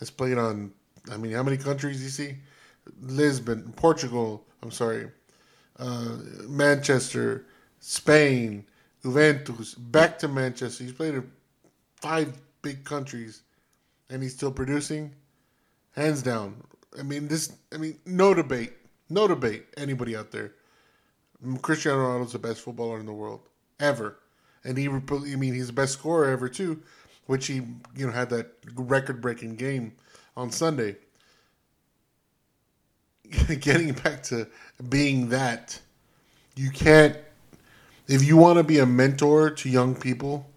[0.00, 0.72] has played on,
[1.10, 2.36] I mean, how many countries you see?
[3.02, 4.44] Lisbon, Portugal.
[4.62, 5.08] I'm sorry,
[5.78, 6.16] uh,
[6.48, 7.46] Manchester,
[7.78, 8.64] Spain,
[9.02, 10.84] Juventus, back to Manchester.
[10.84, 11.30] He's played in
[11.96, 13.42] five big countries,
[14.10, 15.14] and he's still producing.
[15.92, 16.56] Hands down.
[16.98, 17.52] I mean, this.
[17.72, 18.72] I mean, no debate.
[19.08, 19.66] No debate.
[19.76, 20.52] Anybody out there?
[21.62, 23.40] Cristiano Ronaldo's the best footballer in the world
[23.78, 24.18] ever,
[24.64, 24.88] and he.
[24.88, 26.82] I mean, he's the best scorer ever too,
[27.30, 27.62] which he
[27.94, 29.92] you know had that record-breaking game
[30.36, 30.96] on Sunday.
[33.60, 34.48] Getting back to
[34.88, 35.78] being that,
[36.56, 37.16] you can't.
[38.08, 40.50] If you want to be a mentor to young people,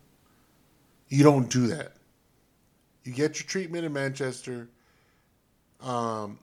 [1.10, 1.94] you don't do that.
[3.04, 4.68] You get your treatment in Manchester,
[5.80, 6.40] um,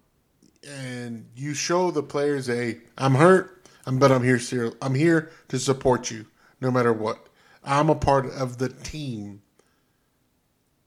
[0.65, 4.39] and you show the players, "Hey, I'm hurt, but I'm here.
[4.81, 6.27] I'm here to support you,
[6.61, 7.27] no matter what.
[7.65, 9.43] I'm a part of the team.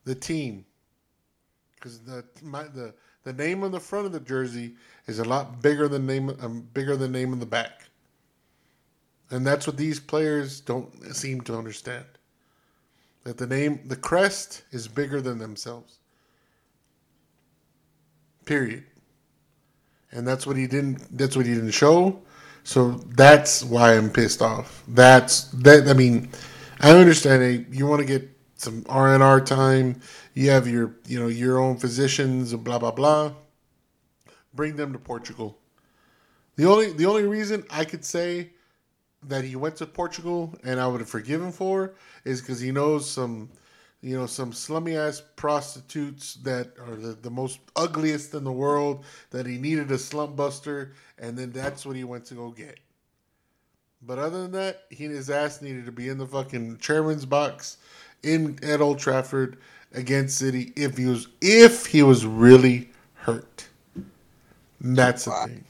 [0.06, 0.66] The team,
[1.76, 2.94] because the my, the
[3.24, 4.76] the name on the front of the jersey
[5.08, 7.86] is a lot bigger than name um, bigger than name on the back,
[9.32, 12.06] and that's what these players don't seem to understand.
[13.24, 16.00] That the name, the crest, is bigger than themselves.
[18.46, 18.84] Period.
[20.12, 21.18] And that's what he didn't.
[21.18, 22.22] That's what he didn't show.
[22.64, 24.84] So that's why I'm pissed off.
[24.88, 25.88] That's that.
[25.88, 26.30] I mean,
[26.82, 27.42] I understand.
[27.42, 28.30] Hey, you want to get
[28.64, 30.02] some R and R time.
[30.34, 33.34] You have your, you know, your own physicians and blah blah blah.
[34.54, 35.58] Bring them to Portugal.
[36.56, 38.52] The only the only reason I could say
[39.28, 41.94] that he went to Portugal and I would have forgiven for
[42.26, 43.50] is because he knows some,
[44.02, 49.06] you know, some slummy ass prostitutes that are the, the most ugliest in the world
[49.30, 52.80] that he needed a slump buster and then that's what he went to go get.
[54.06, 57.26] But other than that, he and his ass needed to be in the fucking chairman's
[57.26, 57.78] box
[58.24, 59.58] in at Old Trafford
[59.94, 63.68] against City if he was if he was really hurt.
[64.82, 65.66] That's the thing.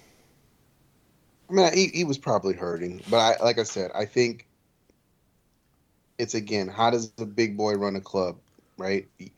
[1.49, 4.47] I mean, he, he was probably hurting, but I, like I said, I think
[6.18, 8.38] it's again, how does a big boy run a club,
[8.78, 9.08] right?
[9.20, 9.32] T-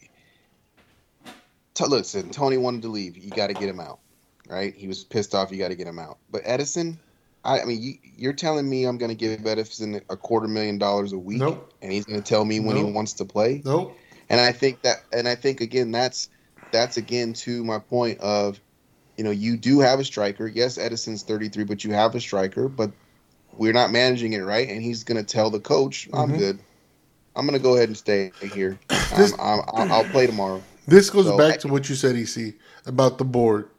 [1.88, 3.18] listen, Tony wanted to leave.
[3.18, 4.00] You got to get him out,
[4.48, 4.74] right?
[4.74, 5.52] He was pissed off.
[5.52, 6.20] You got to get him out.
[6.32, 6.98] But Edinson,
[7.46, 10.78] I, I mean, you, you're telling me I'm going to give Edinson a quarter million
[10.78, 11.72] dollars a week, Nope.
[11.82, 13.62] and he's going to tell me when he wants to play?
[13.64, 13.98] Nope.
[14.30, 16.30] And I think that, and I think again, that's
[16.72, 18.60] that's again to my point of,
[19.18, 20.48] you know, you do have a striker.
[20.48, 22.92] Yes, Edinson's 33, but you have a striker, but
[23.54, 24.68] we're not managing it right.
[24.68, 26.38] And he's going to tell the coach, "I'm Mhm.
[26.40, 26.60] good.
[27.36, 28.80] I'm going to go ahead and stay here.
[29.16, 31.96] This- I'm, I'm, I'll, I'll play tomorrow." This goes So, back I- to what you
[31.96, 33.70] said, EC, about the board.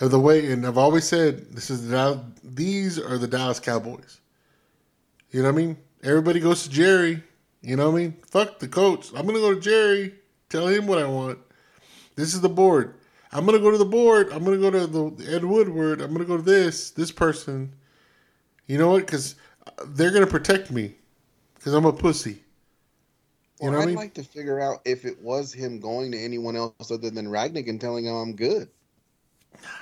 [0.00, 4.20] Of the way, and I've always said this is the these are the Dallas Cowboys.
[5.30, 5.76] You know what I mean?
[6.02, 7.22] Everybody goes to Jerry.
[7.62, 8.12] You know what I mean?
[8.28, 9.10] Fuck the coach.
[9.14, 10.14] I'm gonna go to Jerry.
[10.50, 11.38] Tell him what I want.
[12.14, 12.94] This is the board.
[13.32, 14.32] I'm gonna go to the board.
[14.32, 16.00] I'm gonna go to the Ed Woodward.
[16.02, 17.72] I'm gonna go to this this person.
[18.66, 19.06] You know what?
[19.06, 19.36] Because
[19.88, 20.96] they're gonna protect me.
[21.54, 22.42] Because I'm a pussy.
[23.60, 23.96] You Well, know what I'd I mean?
[23.96, 27.68] like to figure out if it was him going to anyone else other than Rangnick
[27.68, 28.70] and telling him I'm good.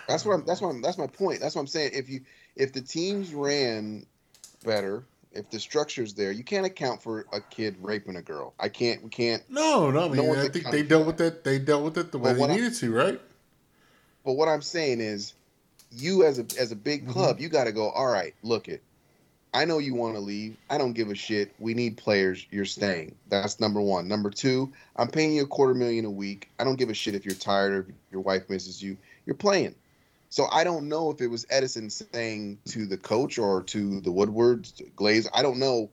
[0.08, 1.40] That's what I'm, that's what I'm, that's my point.
[1.40, 1.92] That's what I'm saying.
[1.94, 2.20] If you
[2.56, 4.06] if the teams ran
[4.64, 8.54] better, if the structure's there, you can't account for a kid raping a girl.
[8.58, 9.02] I can't.
[9.02, 9.42] We can't.
[9.50, 10.06] No, no.
[10.06, 11.44] I mean, No I think they dealt with that.
[11.44, 13.20] They dealt with it the way they what I- needed to, right?
[14.24, 15.34] But what I'm saying is,
[15.90, 17.12] you as a as a big mm-hmm.
[17.12, 17.90] club, you got to go.
[17.90, 18.82] All right, look it.
[19.52, 20.56] I know you want to leave.
[20.68, 21.54] I don't give a shit.
[21.60, 22.44] We need players.
[22.50, 23.14] You're staying.
[23.28, 24.08] That's number one.
[24.08, 26.50] Number two, I'm paying you a quarter million a week.
[26.58, 28.96] I don't give a shit if you're tired or if your wife misses you.
[29.26, 29.74] You're playing.
[30.28, 34.10] So I don't know if it was Edinson saying to the coach or to the
[34.10, 35.28] Woodwards, to Glaze.
[35.32, 35.90] I don't know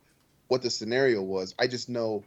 [0.48, 1.54] what the scenario was.
[1.60, 2.24] I just know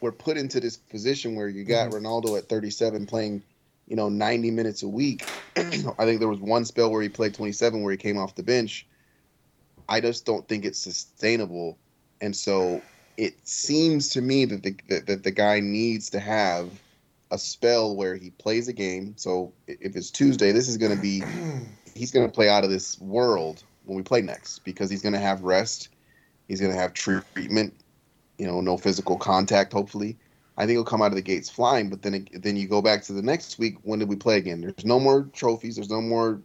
[0.00, 2.00] we're put into this position where you got mhm.
[2.00, 3.42] Ronaldo at 37 playing,
[3.88, 5.28] you know, 90 minutes a week.
[5.56, 5.62] I
[6.04, 8.86] think there was one spell where he played 27 where he came off the bench.
[9.88, 11.78] I just don't think it's sustainable,
[12.20, 12.82] and so
[13.16, 16.70] it seems to me that the that, that the guy needs to have
[17.30, 19.14] a spell where he plays a game.
[19.16, 21.22] So if it's Tuesday, this is going to be
[21.94, 25.14] he's going to play out of this world when we play next because he's going
[25.14, 25.88] to have rest.
[26.48, 27.74] He's going to have treatment.
[28.38, 29.72] You know, no physical contact.
[29.72, 30.16] Hopefully,
[30.56, 31.88] I think he'll come out of the gates flying.
[31.88, 33.76] But then it, then you go back to the next week.
[33.82, 34.60] When did we play again?
[34.60, 35.76] There's no more trophies.
[35.76, 36.40] There's no more,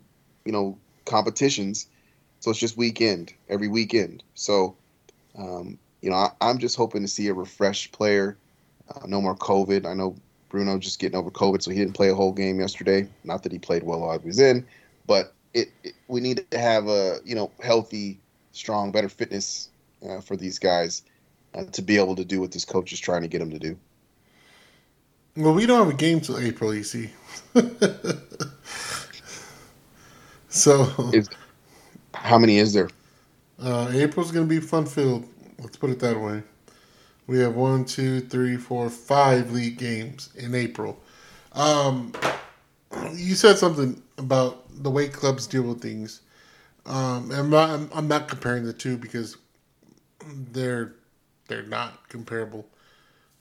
[0.45, 1.87] you know, competitions.
[2.39, 4.23] So it's just weekend every weekend.
[4.33, 4.75] So,
[5.37, 8.37] um, you know, I, I'm just hoping to see a refreshed player.
[8.89, 9.85] Uh, no more COVID.
[9.85, 10.15] I know
[10.51, 13.07] Bruno just getting over COVID, so he didn't play a whole game yesterday.
[13.23, 14.67] Not that he played well while he was in,
[15.07, 18.19] but it, it we need to have a you know healthy,
[18.51, 19.69] strong, better fitness
[20.07, 21.03] uh, for these guys
[21.55, 23.59] uh, to be able to do what this coach is trying to get them to
[23.59, 23.77] do.
[25.37, 27.09] Well, we don't have a game till April, you see.
[30.49, 31.29] so Is
[32.13, 32.89] how many is there?
[33.59, 35.25] uh, April's going to be fun filled.
[35.59, 36.43] Let's put it that way.
[37.31, 41.01] We have one, two, three, four, five league games in April.
[41.53, 42.11] Um,
[43.13, 46.23] you said something about the way clubs deal with things.
[46.85, 47.69] Um, I'm not.
[47.69, 49.37] I'm, I'm not comparing the two because
[50.51, 50.95] they're
[51.47, 52.67] they're not comparable.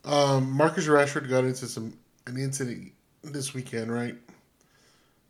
[0.04, 2.92] Um, Marcus Rashford got into some an incident
[3.24, 4.14] this weekend, right?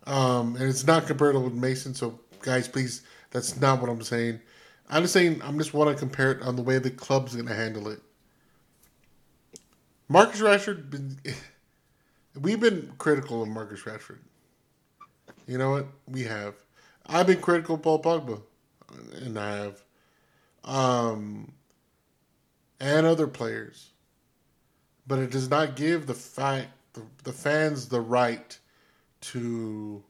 [0.07, 1.95] Um, and it's not comparable with Mason.
[1.95, 4.39] So, guys, please, that's not what I'm saying.
[4.91, 7.49] I'm just saying I'm just want to compare it on the way the club's going
[7.49, 8.03] to handle it.
[10.11, 11.17] Marcus Rashford, been,
[12.41, 14.19] we've been critical of Marcus Rashford.
[15.47, 15.87] You know what?
[16.09, 16.57] We have.
[17.07, 18.43] I've been critical of Paul Pogba,
[19.23, 19.83] and I have,
[20.65, 21.53] um,
[22.81, 23.91] and other players.
[25.07, 28.59] But it does not give the fact the, the fans the right
[29.21, 30.03] to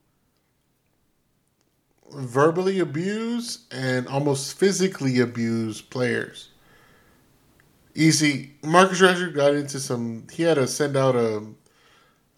[2.10, 6.49] verbally abuse and almost physically abuse players.
[7.94, 8.52] Easy.
[8.62, 10.26] Marcus Rashford got into some.
[10.32, 11.42] He had to send out a,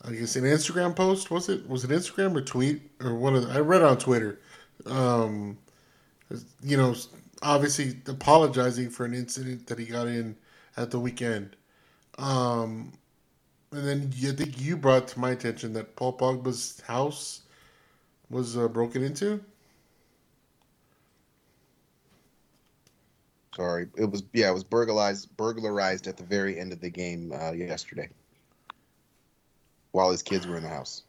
[0.04, 1.30] I guess an Instagram post.
[1.30, 1.68] Was it?
[1.68, 3.48] Was it Instagram or tweet or one of?
[3.48, 4.40] The, I read on Twitter.
[4.86, 5.58] Um,
[6.62, 6.94] you know,
[7.42, 10.36] obviously apologizing for an incident that he got in
[10.76, 11.56] at the weekend.
[12.18, 12.92] Um,
[13.72, 17.42] and then I think you brought to my attention that Paul Pogba's house
[18.30, 19.42] was uh, broken into.
[23.56, 27.32] Sorry, it was yeah, it was burglarized burglarized at the very end of the game
[27.32, 28.08] uh, yesterday,
[29.92, 31.02] while his kids were in the house.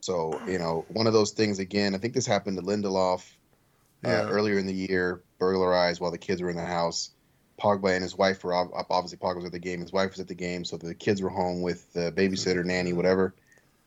[0.00, 1.94] So you know, one of those things again.
[1.94, 3.20] I think this happened to Lindelof
[4.04, 4.22] uh, Yeah.
[4.22, 7.10] earlier in the year, burglarized while the kids were in the house.
[7.60, 9.80] Pogba and his wife were obviously Pogba was at the game.
[9.80, 12.92] His wife was at the game, so the kids were home with the babysitter, nanny,
[12.92, 13.36] whatever,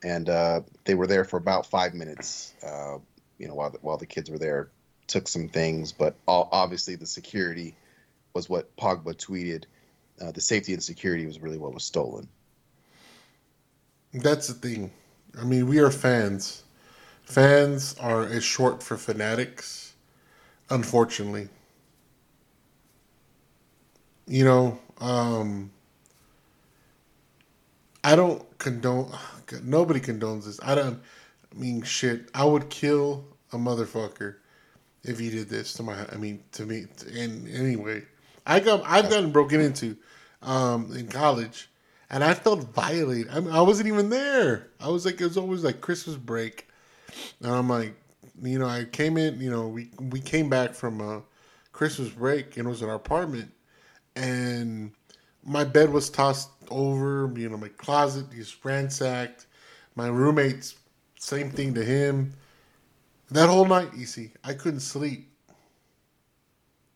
[0.01, 2.53] and uh, they were there for about five minutes.
[2.65, 2.99] Uh,
[3.37, 4.71] you know, while the, while the kids were there,
[5.07, 7.75] took some things, but obviously the security
[8.33, 9.63] was what Pogba tweeted.
[10.21, 12.27] Uh, the safety and security was really what was stolen.
[14.13, 14.91] That's the thing.
[15.39, 16.63] I mean, we are fans.
[17.23, 19.93] Fans are as short for fanatics,
[20.69, 21.49] unfortunately.
[24.27, 25.71] You know, um,
[28.03, 29.11] I don't condone.
[29.63, 30.59] Nobody condones this.
[30.63, 30.99] I don't.
[31.51, 32.29] I mean, shit.
[32.33, 34.35] I would kill a motherfucker
[35.07, 36.05] if you did this to my.
[36.11, 36.85] I mean, to me.
[37.13, 38.03] and anyway,
[38.45, 38.83] I got.
[38.85, 39.97] I've gotten broken into
[40.41, 41.69] um, in college,
[42.09, 43.29] and I felt violated.
[43.31, 44.67] I, mean, I wasn't even there.
[44.79, 46.67] I was like, it was always like Christmas break,
[47.41, 47.93] and I'm like,
[48.41, 49.39] you know, I came in.
[49.39, 51.23] You know, we we came back from a
[51.71, 53.51] Christmas break, and it was in our apartment,
[54.15, 54.91] and
[55.43, 57.31] my bed was tossed over.
[57.35, 59.45] You know, my closet is ransacked.
[59.95, 60.75] My roommates,
[61.17, 62.33] same thing to him.
[63.31, 65.29] That whole night, EC, I couldn't sleep.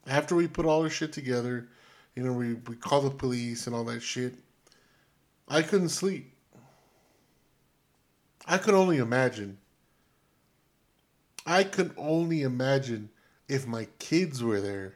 [0.08, 1.68] After we put all our shit together,
[2.16, 4.36] you know, we, we called the police and all that shit.
[5.48, 6.34] I couldn't sleep.
[8.48, 9.58] I could only imagine.
[11.46, 13.10] I could only imagine
[13.48, 14.96] if my kids were there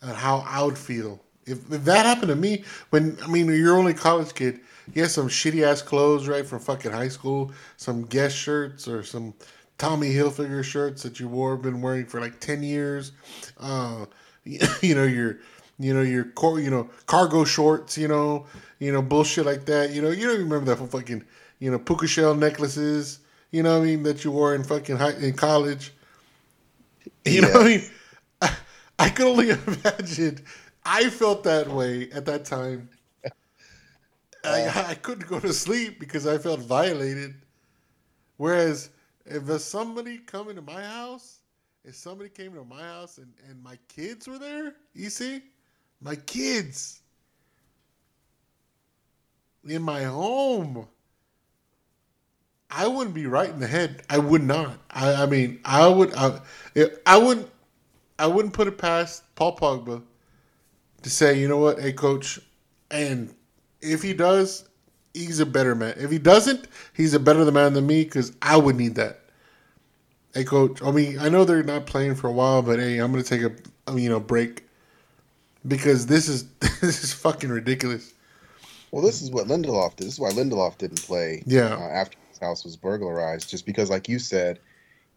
[0.00, 1.20] and how I would feel.
[1.46, 4.60] If, if that happened to me, when I mean you're only college kid,
[4.94, 9.02] you have some shitty ass clothes right from fucking high school, some Guess shirts or
[9.02, 9.34] some
[9.78, 13.12] Tommy Hilfiger shirts that you wore been wearing for like ten years.
[13.58, 14.06] Uh,
[14.44, 15.38] you know your
[15.78, 17.98] you know your core you know cargo shorts.
[17.98, 18.46] You know
[18.78, 19.90] you know bullshit like that.
[19.90, 21.24] You know you don't remember that fucking
[21.58, 23.20] you know puka shell necklaces.
[23.50, 25.92] You know what I mean that you wore in fucking high, in college.
[27.24, 27.82] You know what I mean?
[28.42, 28.56] I,
[28.98, 30.40] I could only imagine.
[30.84, 32.90] I felt that way at that time.
[34.44, 37.34] I, I couldn't go to sleep because I felt violated.
[38.36, 38.90] Whereas
[39.26, 41.40] if there's somebody coming to my house,
[41.84, 45.42] if somebody came to my house and, and my kids were there, you see,
[46.00, 47.00] my kids
[49.66, 50.86] in my home,
[52.70, 54.02] I wouldn't be right in the head.
[54.10, 54.78] I would not.
[54.90, 56.12] I, I mean, I would.
[56.14, 56.40] I,
[57.06, 57.48] I wouldn't.
[58.18, 60.02] I wouldn't put it past Paul Pogba
[61.02, 62.40] to say, you know what, hey coach,
[62.90, 63.34] and
[63.80, 64.68] if he does,
[65.14, 65.94] he's a better man.
[65.96, 69.20] If he doesn't, he's a better man than me because I would need that.
[70.34, 73.12] Hey coach, I mean, I know they're not playing for a while, but hey, I'm
[73.12, 74.64] gonna take a you know break
[75.66, 78.12] because this is this is fucking ridiculous.
[78.90, 80.06] Well, this is what Lindelof did.
[80.06, 81.42] This is why Lindelof didn't play.
[81.46, 81.74] Yeah.
[81.74, 84.60] Uh, after his house was burglarized, just because, like you said,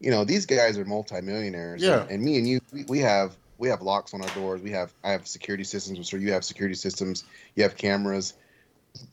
[0.00, 1.82] you know these guys are multimillionaires.
[1.82, 2.02] Yeah.
[2.02, 4.62] And, and me and you, we, we have we have locks on our doors.
[4.62, 5.98] We have I have security systems.
[5.98, 7.24] I'm sure you have security systems.
[7.56, 8.34] You have cameras.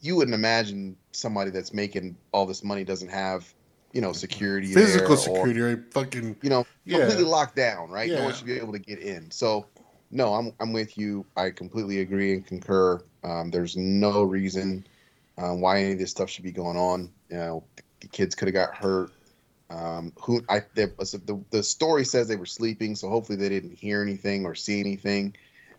[0.02, 3.54] You wouldn't imagine somebody that's making all this money doesn't have,
[3.94, 4.74] you know, security.
[4.74, 5.94] Physical or- security, right?
[5.94, 7.00] Fucking you know, Yeah.
[7.00, 8.10] completely locked down, right?
[8.10, 9.32] No one should be able to get in.
[9.32, 9.66] So,
[10.12, 11.26] no, I'm I'm with you.
[11.36, 13.02] I completely agree and concur.
[13.24, 14.86] Um, there's no reason
[15.38, 17.12] um, why any of this stuff should be going on.
[17.30, 17.64] You know,
[18.02, 19.12] the kids could have got hurt.
[19.70, 23.76] Um, who I they, the the story says they were sleeping, so hopefully they didn't
[23.76, 25.36] hear anything or see anything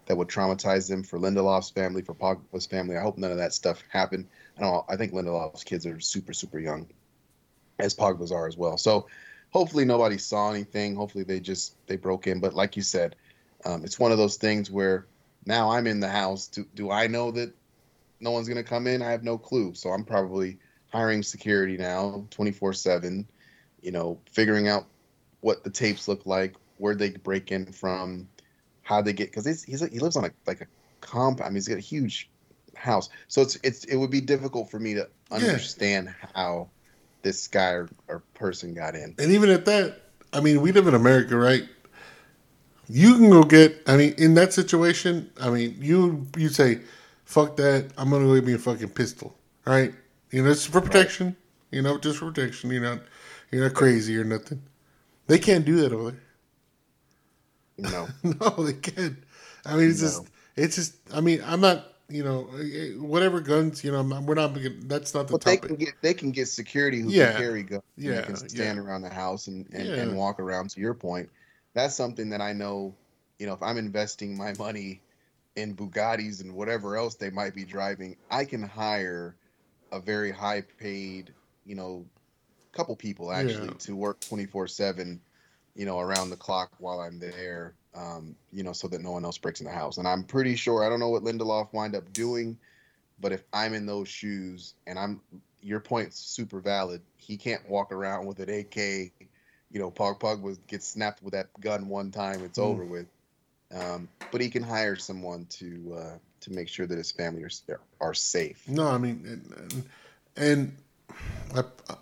[0.07, 1.03] that would traumatize them.
[1.03, 4.27] For Lindelof's family, for Pogba's family, I hope none of that stuff happened.
[4.57, 4.85] I don't.
[4.89, 6.87] I think Lindelof's kids are super super young,
[7.79, 8.79] as Pogba's are as well.
[8.79, 9.07] So
[9.51, 10.95] hopefully nobody saw anything.
[10.97, 12.41] Hopefully they just they broke in.
[12.41, 13.17] But like you said,
[13.65, 15.07] um, it's one of those things where
[15.45, 16.47] now I'm in the house.
[16.47, 17.55] Do do I know that
[18.21, 19.03] no one's gonna come in?
[19.03, 19.75] I have no clue.
[19.75, 20.59] So I'm probably
[20.93, 23.27] hiring security now, twenty four seven.
[23.83, 24.87] You know, figuring out
[25.41, 28.29] what the tapes look like, where they break in from,
[28.87, 30.67] how they get because he's, he's he lives on a like a
[31.01, 31.43] compound.
[31.43, 32.31] I mean, he's got a huge
[32.77, 36.69] house, so it's it's it would be difficult for me to understand how
[37.23, 39.17] this guy or, or person got in.
[39.19, 41.65] And even at that, I mean, we live in America, right?
[42.89, 43.83] You can go get.
[43.89, 46.83] I mean, in that situation, I mean, you you say,
[47.25, 47.91] "Fuck that!
[47.99, 49.93] I'm gonna go get me a fucking pistol." Right?
[50.31, 51.35] You know, it's for protection.
[51.73, 52.71] You know, just for protection.
[52.71, 53.01] You're not
[53.51, 54.63] you're not crazy or nothing.
[55.27, 56.21] They can't do that over there.
[57.79, 58.09] No.
[58.23, 59.17] no, they can't.
[59.65, 60.09] I mean, it's No.
[60.09, 60.23] just
[60.57, 60.95] it's just.
[61.13, 61.93] I mean, I'm not.
[62.09, 63.83] You know, eh, whatever guns.
[63.83, 64.57] You know, we're not.
[64.89, 65.63] That's not the they topic.
[65.63, 67.33] can get they can get security who Yeah.
[67.33, 67.83] can carry guns.
[67.97, 68.85] Yeah, they can stand yeah.
[68.85, 69.95] around the house and, and, Yeah.
[69.97, 70.71] and walk around.
[70.71, 71.29] To your point,
[71.75, 72.95] that's something that I know.
[73.39, 75.01] You know, if I'm investing my money
[75.57, 79.35] in Bugattis and whatever else they might be driving, I can hire
[79.91, 81.33] a very high paid,
[81.65, 82.05] you know,
[82.73, 83.75] couple people actually Yeah.
[83.81, 85.21] to work 24 seven,
[85.77, 87.75] you know, around the clock while I'm there.
[87.95, 89.97] Um, you know, so that no one else breaks in the house.
[89.97, 92.59] And I'm pretty sure I don't know what Lindelof wind up doing,
[93.21, 95.23] but if I'm in those shoes and I'm
[95.67, 97.03] your point's super valid.
[97.17, 98.77] He can't walk around with an AK.
[99.71, 102.63] You know, Pog Pog was gets snapped with that gun one time, it's Mm.
[102.63, 103.07] over with.
[103.75, 107.81] Um, but he can hire someone to uh, to make sure that his family are
[108.01, 108.63] are safe.
[108.69, 109.85] No, I mean, and,
[110.37, 110.77] and
[111.89, 111.95] I,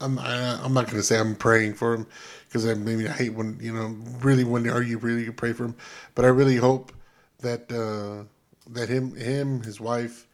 [0.00, 2.06] I'm I, I'm not to say I'm praying for him
[2.46, 5.64] because I maybe I hate when you know really when are you really pray for
[5.64, 5.76] him,
[6.14, 6.92] but I really hope
[7.40, 8.24] that uh,
[8.72, 10.26] that him him his wife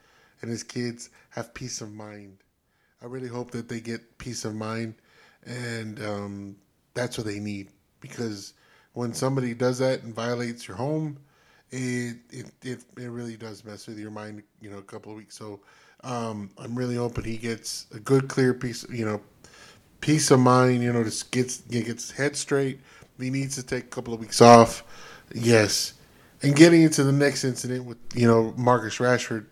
[0.42, 2.38] and his kids have peace of mind.
[3.02, 4.94] I really hope that they get peace of mind,
[5.44, 6.56] and um,
[6.94, 7.68] that's what they need
[8.00, 8.54] because
[8.94, 11.18] when somebody does that and violates your home,
[11.70, 14.42] it it it, it really does mess with your mind.
[14.60, 15.36] You know, a couple of weeks.
[15.36, 15.60] So
[16.04, 18.86] um, I'm really hoping he gets a good, clear piece.
[18.90, 19.20] You know,
[20.00, 20.82] peace of mind.
[20.82, 22.80] You know, just gets his head straight.
[23.18, 24.82] He needs to take a couple of weeks off.
[25.34, 25.94] Yes,
[26.42, 29.46] and getting into the next incident with you know Marcus Rashford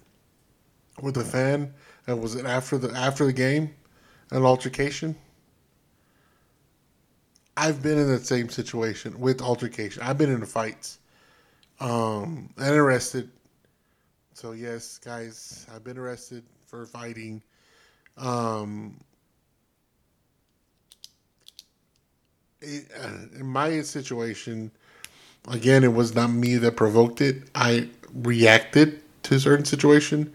[1.01, 1.75] with the fan.
[2.07, 3.75] And was it after the after the game,
[4.31, 5.15] an altercation?
[7.57, 10.03] I've been in that same situation with altercation.
[10.03, 11.01] I've been in fights,
[11.81, 13.31] um, and arrested.
[14.33, 17.43] So yes, guys, I've been arrested for fighting.
[18.17, 19.01] Um,
[22.63, 24.71] in my situation,
[25.49, 27.45] again, it was not me that provoked it.
[27.55, 30.33] I reacted to a certain situation,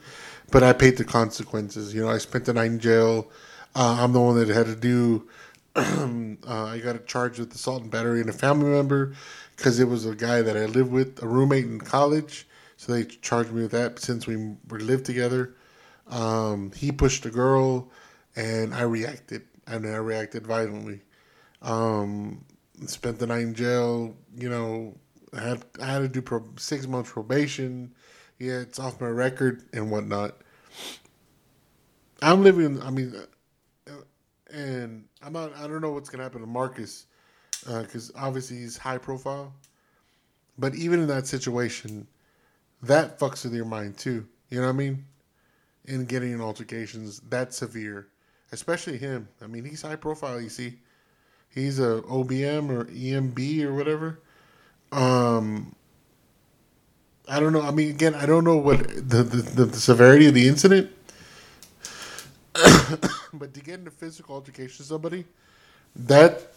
[0.51, 1.93] but I paid the consequences.
[1.93, 3.29] You know, I spent the night in jail.
[3.75, 5.27] Uh, I'm the one that had to do.
[5.75, 9.13] uh, I got charged with assault and battery and a family member
[9.57, 12.47] because it was a guy that I lived with, a roommate in college.
[12.77, 14.35] So they charged me with that since we
[14.69, 15.55] lived together.
[16.09, 17.89] Um, he pushed a girl,
[18.35, 21.01] and I reacted, and I reacted violently.
[21.63, 22.45] Um,
[22.85, 24.15] spent the night in jail.
[24.37, 24.97] You know,
[25.33, 27.93] I had I had to do pro- six months probation.
[28.39, 30.37] Yeah, it's off my record and whatnot.
[32.21, 32.81] I'm living.
[32.81, 33.15] I mean,
[33.89, 33.91] uh,
[34.51, 35.55] and I'm not.
[35.57, 37.05] I don't know what's gonna happen to Marcus
[37.65, 39.53] because obviously he's high profile.
[40.57, 42.07] But even in that situation,
[42.83, 44.27] that fucks with your mind too.
[44.49, 45.05] You know what I mean?
[45.85, 48.07] In getting in altercations that severe,
[48.51, 49.27] especially him.
[49.41, 50.39] I mean, he's high profile.
[50.39, 50.79] You see,
[51.53, 54.19] he's a OBM or EMB or whatever.
[54.91, 55.75] Um,
[57.27, 57.61] I don't know.
[57.61, 60.91] I mean, again, I don't know what the the, the severity of the incident,
[63.33, 65.25] but to get into physical altercation with somebody,
[65.95, 66.53] that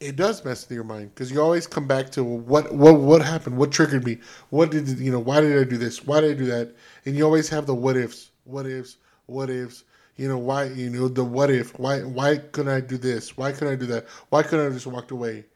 [0.00, 1.14] it does mess with your mind.
[1.14, 4.18] Because you always come back to what what what happened, what triggered me,
[4.50, 6.74] what did you know, why did I do this, why did I do that,
[7.06, 9.84] and you always have the what ifs, what ifs, what ifs.
[10.20, 13.52] You know why you know the what if why why couldn't I do this why
[13.52, 15.46] couldn't I do that why couldn't I just walked away,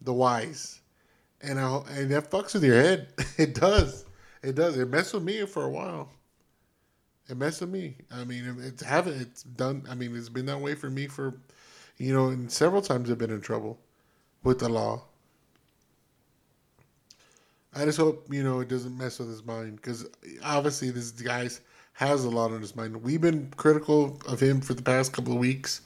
[0.00, 0.80] the whys,
[1.40, 3.06] and I and that fucks with your head.
[3.38, 4.04] It does,
[4.42, 4.76] it does.
[4.76, 6.10] It messed with me for a while.
[7.28, 7.98] It messed with me.
[8.10, 9.86] I mean, it's haven't it's done.
[9.88, 11.38] I mean, it's been that way for me for
[11.96, 13.78] you know, and several times I've been in trouble
[14.42, 15.04] with the law.
[17.76, 20.04] I just hope you know it doesn't mess with his mind because
[20.42, 21.48] obviously this guy
[22.00, 23.02] has a lot on his mind.
[23.02, 25.82] We've been critical of him for the past couple of weeks,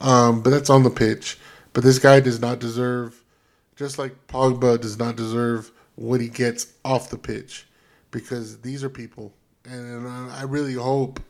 [0.00, 1.38] um, but that's on the pitch.
[1.72, 3.22] But this guy does not deserve,
[3.76, 7.66] just like Pogba does not deserve what he gets off the pitch,
[8.10, 9.32] because these are people,
[9.64, 11.20] and I really hope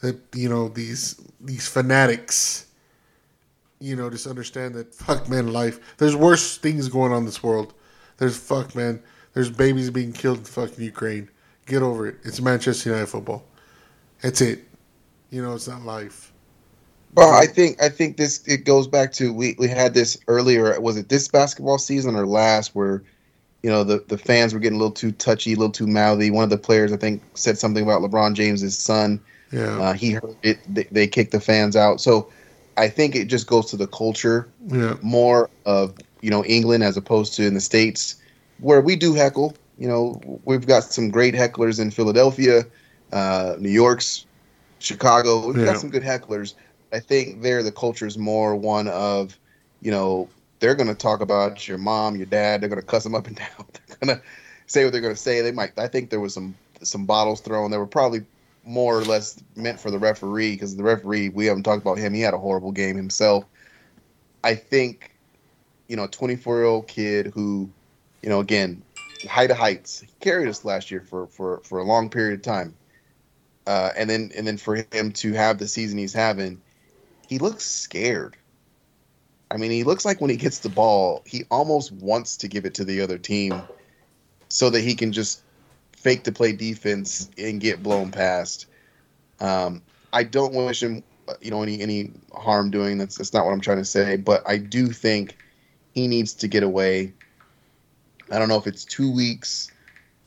[0.00, 2.66] that you know these these fanatics
[3.80, 5.96] you know, just understand that fuck man, life.
[5.98, 7.74] There's worse things going on in this world.
[8.18, 9.02] There's fuck man.
[9.34, 11.28] There's babies being killed in fucking Ukraine.
[11.66, 12.18] Get over it.
[12.22, 13.42] It's Manchester United football.
[14.22, 14.64] That's it.
[15.30, 16.32] You know, it's not life.
[17.14, 20.80] Well, I think I think this it goes back to we we had this earlier.
[20.80, 23.02] Was it this basketball season or last where,
[23.62, 26.30] you know, the the fans were getting a little too touchy, a little too mouthy.
[26.30, 29.20] One of the players I think said something about LeBron James's son.
[29.50, 29.78] Yeah.
[29.78, 30.58] Uh, he heard it.
[30.72, 32.00] They, they kicked the fans out.
[32.00, 32.32] So
[32.78, 34.96] I think it just goes to the culture yeah.
[35.02, 38.16] more of you know England as opposed to in the states
[38.60, 39.54] where we do heckle.
[39.78, 42.64] You know, we've got some great hecklers in Philadelphia,
[43.12, 44.26] uh, New York's,
[44.78, 45.46] Chicago.
[45.46, 45.66] We've Yeah.
[45.66, 46.54] got some good hecklers.
[46.92, 49.38] I think there the culture is more one of,
[49.80, 50.28] you know,
[50.60, 52.60] they're going to talk about your mom, your dad.
[52.60, 53.48] They're going to cuss them up and down.
[53.56, 54.22] They're going to
[54.66, 55.40] say what they're going to say.
[55.40, 55.72] They might.
[55.78, 57.70] I think there was some some bottles thrown.
[57.70, 58.24] They were probably
[58.64, 62.14] more or less meant for the referee because the referee we haven't talked about him.
[62.14, 63.44] He had a horrible game himself.
[64.44, 65.12] I think,
[65.88, 67.70] you know, a 24 year old kid who,
[68.22, 68.82] you know, again,
[69.28, 72.42] height of heights, he carried us last year for for for a long period of
[72.42, 72.74] time,
[73.66, 76.60] uh, and then and then for him to have the season he's having,
[77.28, 78.36] he looks scared.
[79.50, 82.64] I mean, he looks like when he gets the ball, he almost wants to give
[82.64, 83.62] it to the other team,
[84.48, 85.42] so that he can just
[85.96, 88.66] fake to play defense and get blown past.
[89.40, 89.82] Um,
[90.12, 91.02] I don't wish him,
[91.40, 92.98] you know, any any harm doing.
[92.98, 94.16] That's that's not what I'm trying to say.
[94.16, 95.36] But I do think
[95.92, 97.12] he needs to get away.
[98.30, 99.70] I don't know if it's two weeks,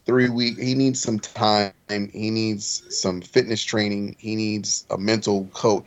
[0.05, 0.61] three weeks.
[0.61, 1.73] He needs some time.
[1.89, 4.15] He needs some fitness training.
[4.19, 5.85] He needs a mental coach.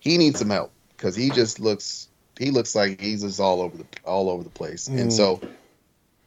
[0.00, 2.08] He needs some help because he just looks.
[2.38, 4.90] He looks like he's just all over the all over the place.
[4.96, 5.16] And Mm.
[5.16, 5.42] so,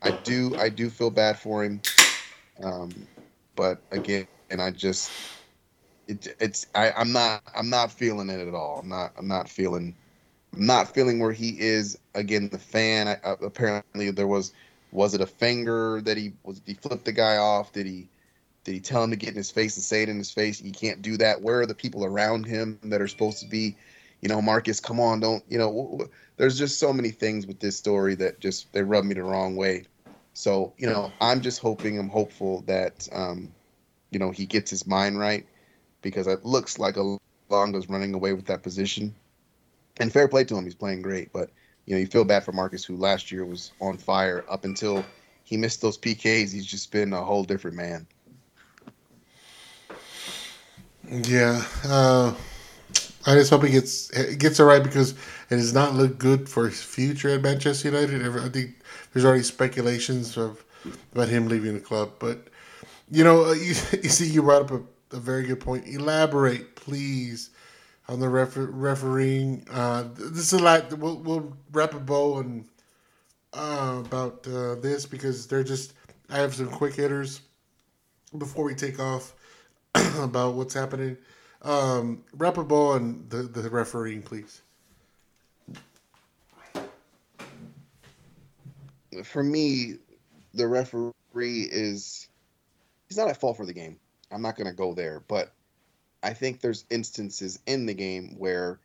[0.02, 1.84] I do I do feel bad for him.
[2.64, 3.08] Um,
[3.56, 5.16] but again, and I just
[6.08, 8.80] it, it's I, I'm not I'm not feeling it at all.
[8.80, 9.96] I'm not I'm not feeling
[10.56, 11.98] I'm not feeling where he is.
[12.16, 13.08] Again, the fan.
[13.08, 14.54] I, apparently, there was
[14.94, 17.74] was it a finger that he was he flipped the guy off?
[17.74, 18.08] Did he
[18.64, 20.62] did he tell him to get in his face and say it in his face?
[20.62, 21.42] You can't do that.
[21.42, 23.76] Where are the people around him that are supposed to be?
[24.22, 26.08] You know, Marcus, come on, don't you know?
[26.38, 29.56] There's just so many things with this story that just they rub me the wrong
[29.56, 29.86] way.
[30.34, 33.52] So you know, I'm just hoping, I'm hopeful that um,
[34.12, 35.46] you know he gets his mind right
[36.02, 39.16] because it looks like Elanga's running away with that position.
[40.00, 41.34] And fair play to him, he's playing great.
[41.34, 41.50] But
[41.86, 45.04] you know, you feel bad for Marcus, who last year was on fire up until
[45.44, 46.52] he missed those PKs.
[46.52, 48.08] He's just been a whole different man.
[51.10, 51.64] Yeah.
[51.84, 52.34] Uh,
[53.26, 55.12] I just hope he gets gets it right because
[55.50, 58.26] it does not look good for his future at Manchester United.
[58.26, 58.76] I think
[59.12, 60.64] there's already speculations of
[61.14, 62.12] about him leaving the club.
[62.20, 62.48] But
[63.10, 65.88] you know, uh, you, you see, you brought up a, a very good point.
[65.88, 67.50] Elaborate, please,
[68.08, 69.66] on the refer- refereeing.
[69.72, 70.92] Uh, this is a lot.
[70.98, 72.66] We'll, we'll wrap a bow on
[73.54, 75.94] uh, about uh, this because they're just.
[76.30, 77.42] I have some quick hitters
[78.38, 79.34] before we take off
[80.20, 81.18] about what's happening.
[81.62, 84.62] Um, wrap a bow on the, the refereeing, please.
[89.24, 89.96] For me,
[90.54, 91.14] the referee
[91.72, 92.28] is
[93.08, 94.00] he's not at fault for the game.
[94.32, 95.54] I'm not going to go there, but
[96.24, 98.80] I think there's instances in the game where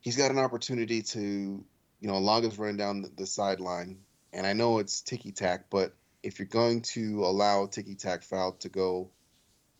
[0.00, 3.98] he's got an opportunity to, you know, Elanga's running down the, the sideline,
[4.32, 8.52] and I know it's ticky tack, but if you're going to allow ticky tack foul
[8.52, 9.10] to go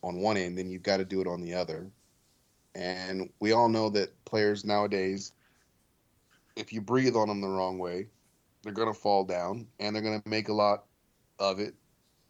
[0.03, 1.90] on one end, then you've got to do it on the other.
[2.74, 5.32] And we all know that players nowadays,
[6.57, 8.09] if you breathe on them the wrong way,
[8.62, 10.84] they're going to fall down and they're going to make a lot
[11.38, 11.74] of it.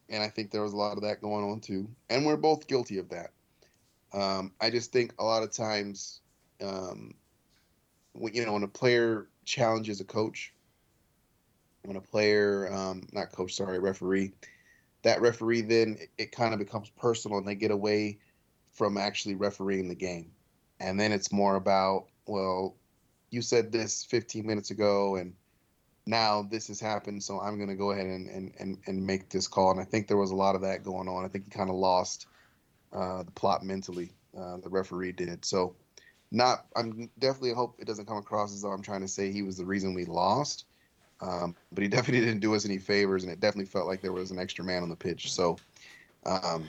[0.09, 1.89] And I think there was a lot of that going on too.
[2.11, 3.33] And we're both guilty of that.
[4.15, 6.21] Um, I just think a lot of times,
[6.63, 7.15] um,
[8.13, 10.55] when, you know, when a player challenges a coach,
[11.83, 14.33] when a player, um, not coach, sorry, referee,
[15.03, 18.19] that referee then it, it kind of becomes personal and they get away
[18.73, 20.31] from actually refereeing the game.
[20.81, 22.77] And then it's more about, well,
[23.31, 25.35] you said this 15 minutes ago and
[26.07, 29.29] now this has happened, so I'm going to go ahead and, and, and, and make
[29.29, 29.73] this call.
[29.73, 31.25] And I think there was a lot of that going on.
[31.25, 32.27] I think he kind of lost
[32.95, 35.45] uh, the plot mentally, uh, the referee did.
[35.45, 35.75] So,
[36.31, 39.43] not, I'm definitely hope it doesn't come across as though I'm trying to say he
[39.43, 40.65] was the reason we lost.
[41.21, 44.13] Um, but he definitely didn't do us any favors, and it definitely felt like there
[44.13, 45.33] was an extra man on the pitch.
[45.33, 45.57] So,
[46.27, 46.67] um,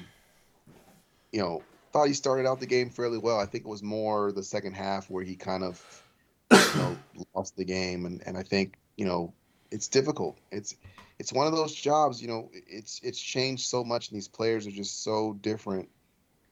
[1.32, 3.40] you know, thought he started out the game fairly well.
[3.40, 6.04] I think it was more the second half where he kind of,
[6.52, 6.98] you know,
[7.36, 9.34] lost the game, and, and I think you know
[9.72, 10.38] it's difficult.
[10.52, 10.76] It's
[11.20, 12.22] it's one of those jobs.
[12.22, 15.90] You know, it's it's changed so much, and these players are just so different.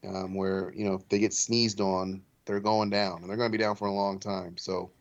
[0.07, 3.51] Um, where you know if they get sneezed on, they're going down, and they're going
[3.51, 4.57] to be down for a long time.
[4.57, 4.91] So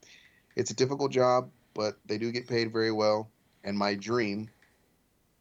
[0.55, 3.31] it's a difficult job but they do get paid very well.
[3.65, 4.51] And my dream,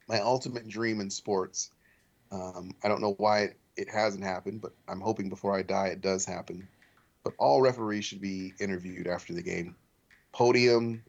[0.08, 1.70] my ultimate dream in sports,
[2.30, 5.88] um, I don't know why it, it hasn't happened, but I'm hoping before I die
[5.88, 6.68] it does happen.
[7.24, 9.76] But all referees should be interviewed after the game.
[10.32, 11.02] Podium,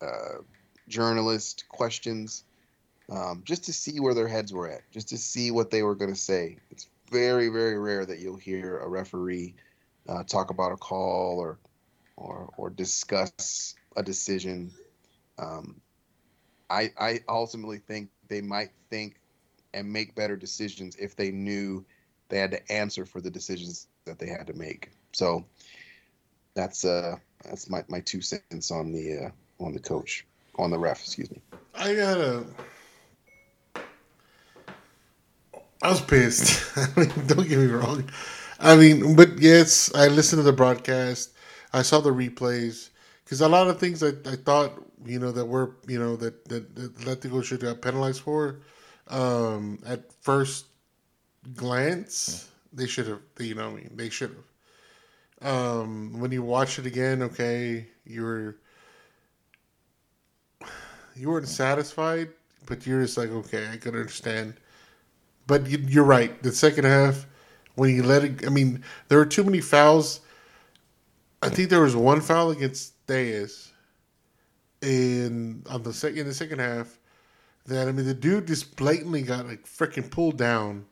[0.00, 0.40] uh,
[0.88, 2.44] journalist questions,
[3.10, 5.94] um, just to see where their heads were at, just to see what they were
[5.94, 6.58] going to say.
[6.70, 9.54] It's very, very rare that you'll hear a referee
[10.08, 11.58] uh, talk about a call or
[12.16, 14.72] or or discuss a decision.
[15.38, 15.80] Um,
[16.70, 19.20] I I ultimately think they might think
[19.74, 21.84] and make better decisions if they knew
[22.28, 24.90] they had to answer for the decisions that they had to make.
[25.12, 25.44] So
[26.54, 30.26] that's uh that's my, my two cents on the uh, on the coach
[30.56, 31.00] on the ref.
[31.00, 31.40] Excuse me.
[31.74, 32.44] I gotta.
[35.82, 36.76] I was pissed.
[36.96, 38.08] I mean, don't get me wrong.
[38.58, 41.32] I mean, but yes, I listened to the broadcast.
[41.72, 42.90] I saw the replays
[43.24, 46.48] because a lot of things I, I thought you know that were you know that
[46.48, 48.60] that, that Atletico should have penalized for
[49.08, 50.66] um, at first
[51.54, 54.34] glance they should have you know I mean they should
[55.42, 58.56] have um, when you watch it again okay you were
[61.14, 62.28] you weren't satisfied
[62.66, 64.54] but you're just like okay I could understand
[65.46, 67.26] but you, you're right the second half
[67.74, 70.20] when you let it I mean there were too many fouls
[71.42, 73.70] I think there was one foul against Diaz
[74.82, 76.98] in on the second in the second half
[77.66, 80.86] that I mean the dude just blatantly got like freaking pulled down,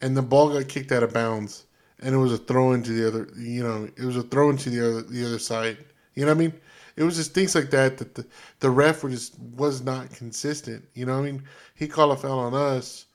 [0.00, 1.66] and the ball got kicked out of bounds,
[2.00, 3.28] and it was a throw into the other.
[3.36, 5.78] You know, it was a throw into the other the other side.
[6.14, 6.52] You know what I mean?
[6.96, 8.26] It was just things like that that the
[8.60, 10.84] the ref just was not consistent.
[10.94, 11.42] You know what I mean?
[11.74, 13.06] He called a foul on us,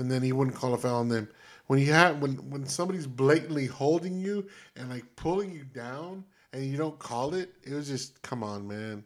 [0.00, 1.28] and then he wouldn't call a foul on them.
[1.66, 6.64] When you have when when somebody's blatantly holding you and like pulling you down and
[6.64, 9.04] you don't call it, it was just come on, man.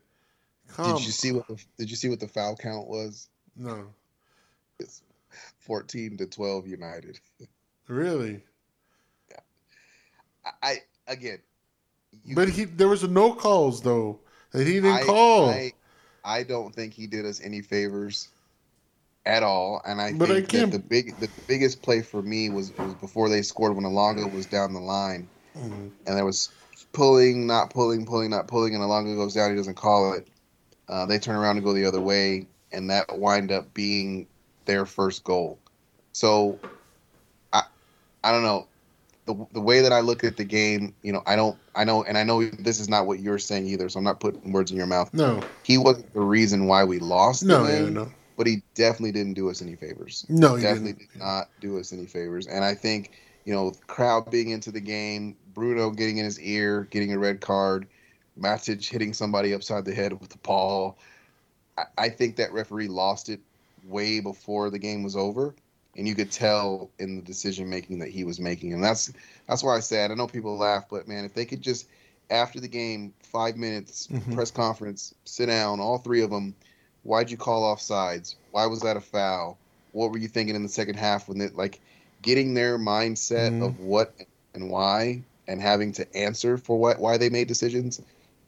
[0.68, 3.28] Come did you see what the, did you see what the foul count was?
[3.56, 3.86] No.
[4.78, 5.02] It's
[5.58, 7.18] fourteen to twelve United.
[7.88, 8.40] Really?
[9.30, 9.40] Yeah.
[10.62, 11.40] I again.
[12.24, 14.20] You, but he there was no calls though
[14.52, 15.50] that he didn't I, call.
[15.50, 15.72] I,
[16.24, 18.28] I don't think he did us any favors
[19.26, 19.80] at all.
[19.86, 22.94] And I but think I that the big the biggest play for me was was
[22.94, 25.88] before they scored when Elanga was down the line, mm-hmm.
[26.06, 26.50] and there was
[26.92, 29.50] pulling, not pulling, pulling, not pulling, and Elanga goes down.
[29.50, 30.28] He doesn't call it.
[30.88, 34.26] Uh, they turn around and go the other way, and that wind up being
[34.66, 35.58] their first goal.
[36.12, 36.58] So,
[37.52, 37.62] I,
[38.22, 38.68] I don't know.
[39.26, 42.04] the the way that I look at the game, you know, I don't, I know,
[42.04, 43.88] and I know this is not what you're saying either.
[43.88, 45.12] So I'm not putting words in your mouth.
[45.14, 47.44] No, He wasn't the reason why we lost.
[47.44, 50.26] no, game, no, but he definitely didn't do us any favors.
[50.28, 51.12] no, he definitely didn't.
[51.12, 52.46] did not do us any favors.
[52.46, 53.12] And I think,
[53.44, 57.40] you know, crowd being into the game, Bruno getting in his ear, getting a red
[57.40, 57.86] card,
[58.38, 60.98] Matic hitting somebody upside the head with the ball.
[61.78, 63.40] I, I think that referee lost it
[63.86, 65.54] way before the game was over.
[65.96, 68.72] And you could tell in the decision making that he was making.
[68.72, 69.12] And that's
[69.46, 71.86] that's why I said I know people laugh, but man, if they could just
[72.30, 74.34] after the game, five minutes, Mhm.
[74.34, 76.54] press conference, sit down, all three of them.
[77.04, 78.36] Why'd you call off sides?
[78.50, 79.56] Why was that a foul?
[79.92, 81.80] What were you thinking in the second half when it like
[82.22, 83.66] getting their mindset Mhm.
[83.66, 84.14] of what
[84.54, 88.00] and why and having to answer for what why they made decisions?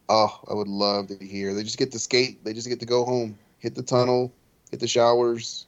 [0.09, 1.55] Oh, I would love to hear.
[1.55, 2.43] They just get to skate.
[2.45, 4.33] They just get to go home, hit the tunnel,
[4.71, 5.67] hit the showers,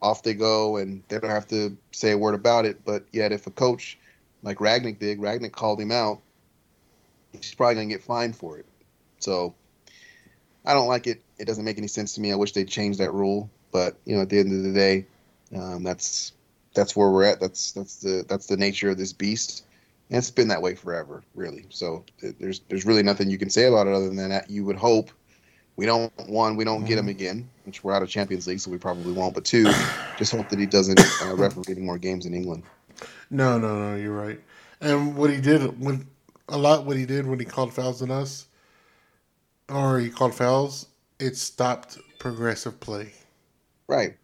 [0.00, 2.84] off they go, and they don't have to say a word about it.
[2.84, 3.98] But yet, if a coach
[4.42, 6.20] like Rangnick did, Rangnick called him out,
[7.32, 8.66] he's probably gonna get fined for it.
[9.20, 9.54] So
[10.64, 11.22] I don't like it.
[11.38, 12.32] It doesn't make any sense to me.
[12.32, 13.50] I wish they'd change that rule.
[13.72, 15.06] But you know, at the end of the day,
[15.56, 16.32] um, that's
[16.74, 17.40] that's where we're at.
[17.40, 19.64] That's that's the that's the nature of this beast,
[20.10, 21.66] and it's been that way forever, really.
[21.70, 24.50] So th- there's there's really nothing you can say about it other than that.
[24.50, 25.10] You would hope
[25.76, 28.70] we don't one we don't get him again, which we're out of Champions League, so
[28.70, 29.34] we probably won't.
[29.34, 29.64] But two,
[30.16, 32.62] just hope that he doesn't uh, referee any more games in England.
[33.30, 34.40] No, no, no, you're right.
[34.80, 36.06] And what he did when
[36.48, 38.46] a lot what he did when he called fouls on us,
[39.68, 43.12] or he called fouls, it stopped progressive play.
[43.88, 44.16] Right.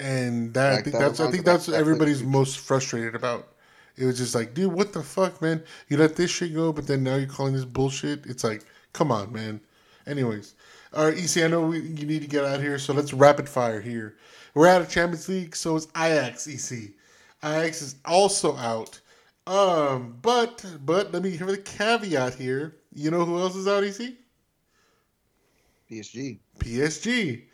[0.00, 3.48] And that I think that that's I think that's what everybody's like- most frustrated about.
[3.96, 5.62] It was just like, dude, what the fuck, man?
[5.88, 8.26] You let this shit go, but then now you're calling this bullshit.
[8.26, 9.60] It's like, come on, man.
[10.06, 10.54] Anyways,
[10.92, 13.12] all right, EC, I know we, you need to get out of here, so let's
[13.12, 14.16] rapid fire here.
[14.54, 16.46] We're out of Champions League, so is Ajax.
[16.46, 16.92] EC,
[17.42, 19.00] Ajax is also out.
[19.46, 22.76] Um, but but let me give the caveat here.
[22.94, 23.82] You know who else is out?
[23.82, 24.14] EC,
[25.90, 26.38] PSG.
[26.58, 27.44] PSG,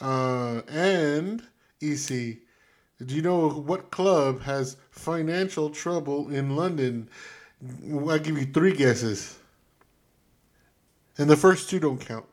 [0.00, 1.42] uh, and
[1.80, 2.38] EC.
[3.04, 7.10] Do you know what club has financial trouble in London?
[7.90, 9.38] I'll give you three guesses.
[11.18, 12.24] And the first two don't count.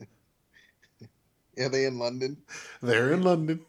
[1.58, 2.36] Are they in London?
[2.82, 3.60] They're in London.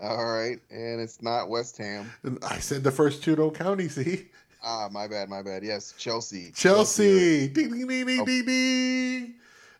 [0.00, 2.10] All right, and it's not West Ham.
[2.22, 4.26] And I said the first two don't count, EC.
[4.62, 5.62] Ah, my bad, my bad.
[5.62, 6.52] Yes, Chelsea.
[6.54, 7.48] Chelsea.
[7.48, 9.34] Ding, ding, ding, ding, ding, ding.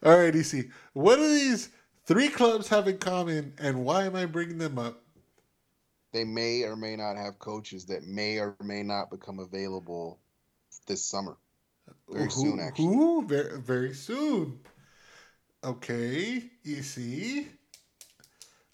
[0.05, 0.67] All right, EC.
[0.93, 1.71] What do these
[2.05, 5.01] three clubs have in common, and why am I bringing them up?
[6.13, 10.21] They may or may not have coaches that may or may not become available
[10.87, 11.37] this summer.
[12.09, 12.85] Very Who- soon, actually.
[12.87, 13.27] Who?
[13.27, 14.61] Very, very soon.
[15.65, 17.49] Okay, EC.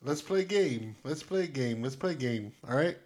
[0.03, 0.97] Let's play a game.
[1.05, 1.83] Let's play a game.
[1.83, 2.53] Let's play a game.
[2.69, 2.99] All right.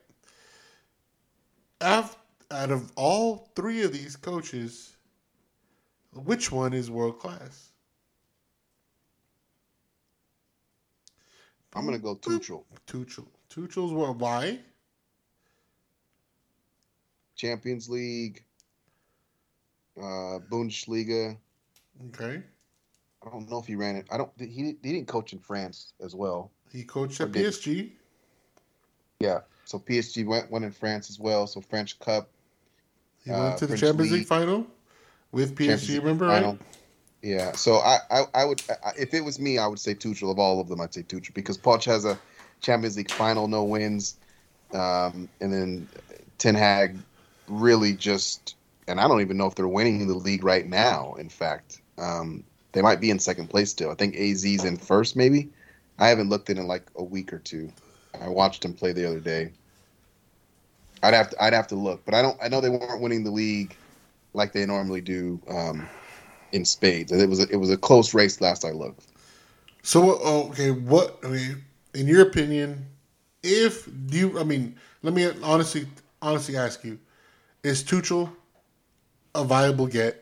[1.81, 2.17] Out
[2.51, 4.97] of all three of these coaches,
[6.15, 7.73] which one is world class?
[11.75, 12.65] I'm gonna go Tuchel.
[12.87, 13.27] Tuchel.
[13.51, 14.21] Tuchel's world.
[14.21, 14.61] Why?
[17.37, 18.45] Champions League,
[19.99, 21.37] uh, Bundesliga.
[22.09, 22.43] Okay.
[23.27, 24.07] I don't know if he ran it.
[24.11, 24.31] I don't.
[24.39, 26.51] He he didn't coach in France as well.
[26.71, 27.93] He coached at did- PSG.
[29.21, 29.41] Yeah.
[29.65, 31.47] So PSG went went in France as well.
[31.47, 32.29] So French Cup.
[33.25, 34.29] He Uh, went to the French Champions League League.
[34.29, 34.67] final
[35.33, 35.67] with PSG.
[35.67, 36.59] Champions remember, final.
[37.25, 37.53] Yeah.
[37.53, 40.31] So I, I I would I, if it was me, I would say Tuchel.
[40.31, 42.19] Of all of them, I'd say Tuchel because Poch has a
[42.61, 44.19] Champions League final, no wins,
[44.75, 45.89] um, and then
[46.37, 46.99] Ten Hag
[47.49, 48.57] really just
[48.87, 51.15] and I don't even know if they're winning the league right now.
[51.15, 53.91] In fact, um, they might be in second place still.
[53.91, 55.49] I think AZ's in first, maybe.
[55.99, 57.73] I haven't looked in in like a week or two.
[58.21, 59.53] I watched him play the other day.
[61.03, 62.37] I'd have to I'd have to look, but I don't.
[62.43, 63.75] I know they weren't winning the league
[64.35, 65.89] like they normally do um,
[66.55, 67.11] in spades.
[67.11, 69.07] and It was a, it was a close race last I looked.
[69.83, 72.87] So oh, okay, what I mean, in your opinion,
[73.43, 75.87] if do you, I mean, let me honestly
[76.23, 76.99] honestly ask you,
[77.63, 78.31] is Tuchel
[79.35, 80.21] a viable get?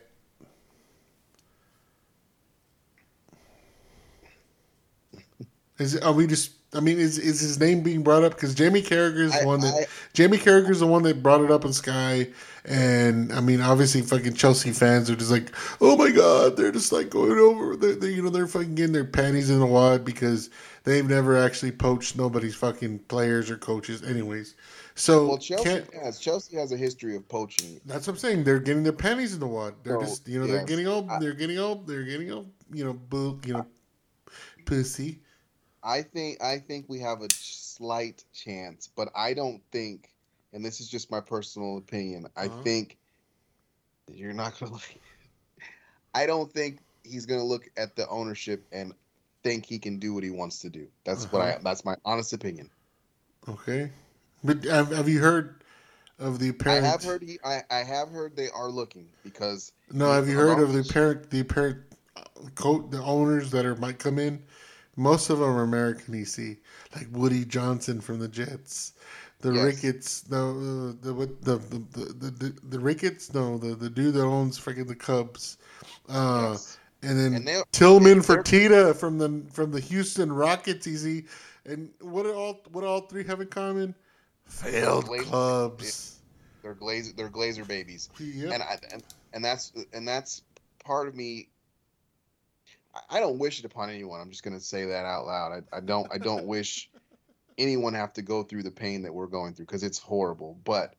[5.79, 6.51] Is it, are we just?
[6.75, 9.61] I mean, is is his name being brought up because Jamie Carragher is the one
[9.61, 12.29] that I- Jamie Carragher is the one that brought it up in Sky,
[12.65, 16.91] and I mean, obviously, fucking Chelsea fans are just like, oh my god, they're just
[16.91, 20.05] like going over, they're, they you know, they're fucking getting their panties in the wad
[20.05, 20.49] because
[20.83, 24.55] they've never actually poached nobody's fucking players or coaches, anyways.
[24.95, 27.81] So Well, Chelsea has Chelsea has a history of poaching.
[27.85, 28.43] That's what I'm saying.
[28.43, 29.73] They're getting their panties in the wad.
[29.83, 32.85] They're So, just, you know, they're getting I- they're getting all, they're getting all, you
[32.85, 33.65] know, boo, you know,
[34.65, 35.19] pussy.
[35.83, 40.12] I think I think we have a slight chance, but I don't think
[40.53, 42.27] and this is just my personal opinion.
[42.37, 42.63] I Uh-huh.
[42.63, 42.97] think
[44.07, 45.01] you're not gonna like.
[46.13, 48.93] I don't think he's gonna look at the ownership and
[49.43, 50.87] think he can do what he wants to do.
[51.05, 51.53] That's what Uh-huh.
[51.53, 51.57] I.
[51.63, 52.69] That's my honest opinion.
[53.47, 53.91] Okay,
[54.43, 55.63] but have, have you heard
[56.19, 57.39] of the I have heard he.
[57.43, 61.29] I, I have heard they are looking because No, have you heard of the parent?
[61.29, 61.77] the apparent
[62.15, 62.21] uh,
[62.55, 64.43] coat the owners that are might come in?
[64.95, 66.59] Most of them are American EC,
[66.95, 68.93] like Woody Johnson from the Jets,
[69.43, 69.63] the Yes.
[69.65, 74.23] Ricketts, no, the what the the, the the the Ricketts, no, the the dude that
[74.23, 75.57] owns freaking the Cubs,
[76.09, 76.77] uh, Yes.
[77.01, 81.25] and then And they- Tilman they're- Fertitta from the from the Houston Rockets, EC,
[81.65, 83.93] and what do all what all three have in common?
[84.45, 86.09] Failed Glazer- clubs.
[86.61, 87.13] They're glazer.
[87.15, 88.09] They're glazer babies.
[88.19, 88.53] Yep.
[88.53, 89.03] and I and,
[89.33, 90.41] and that's and that's
[90.83, 91.49] part of me.
[93.09, 94.21] I- don't wish it upon anyone.
[94.21, 95.63] I'm just gonna say that out loud.
[95.73, 96.89] I, I don't I don't wish
[97.57, 100.57] anyone have to go through the pain that we're going through because it's horrible.
[100.63, 100.95] But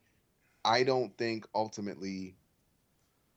[0.64, 2.36] I don't think ultimately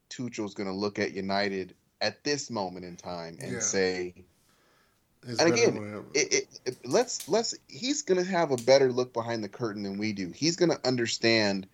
[0.10, 3.60] Tuchel's gonna look at United at this moment in time and Yeah.
[3.60, 4.14] say,
[5.28, 9.44] It's and again, it, it, it, let's let's he's gonna have a better look behind
[9.44, 10.30] the curtain than we do.
[10.32, 11.68] He's gonna understand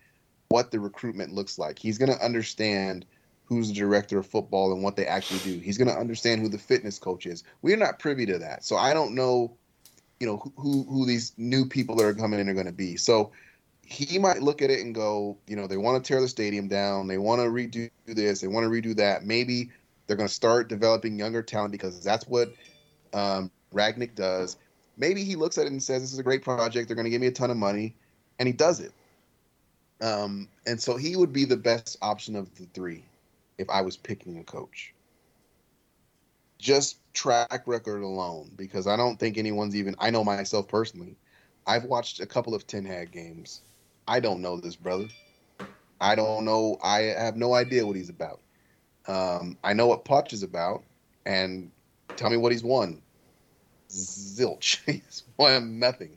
[0.48, 1.78] what the recruitment looks like.
[1.78, 3.06] He's gonna understand
[3.44, 5.58] who's the director of football and what they actually do.
[5.58, 7.44] He's gonna understand who the fitness coach is.
[7.62, 9.56] We're not privy to that, so I don't know,
[10.20, 12.96] you know, who who, these new people that are coming in are gonna be.
[12.96, 13.32] So
[13.86, 16.68] he might look at it and go, you know, they want to tear the stadium
[16.68, 19.24] down, they want to redo this, they want to redo that.
[19.24, 19.70] Maybe
[20.06, 22.54] they're going to start developing younger talent because that's what
[23.12, 24.56] um, Rangnick does.
[24.96, 26.88] Maybe he looks at it and says, "This is a great project.
[26.88, 27.94] They're going to give me a ton of money,"
[28.38, 28.92] and he does it.
[30.00, 33.04] Um, and so he would be the best option of the three
[33.58, 34.93] if I was picking a coach.
[36.64, 39.94] Just track record alone, because I don't think anyone's even.
[39.98, 41.14] I know myself personally.
[41.66, 43.60] I've watched a couple of Ten Hag games.
[44.08, 45.08] I don't know this brother.
[46.00, 46.78] I don't know.
[46.82, 48.40] I have no idea what he's about.
[49.06, 50.82] Um, I know what Poch is about,
[51.26, 51.70] and
[52.16, 53.02] tell me what he's won.
[53.90, 54.78] Zilch.
[54.86, 56.16] he's won nothing.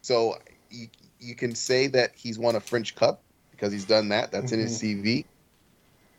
[0.00, 0.38] So
[0.70, 0.88] you,
[1.20, 3.20] you can say that he's won a French Cup
[3.50, 4.32] because he's done that.
[4.32, 5.26] That's in his CV.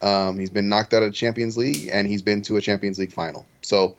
[0.02, 3.12] Um, he's been knocked out of Champions League, and he's been to a Champions League
[3.12, 3.46] final.
[3.62, 3.98] So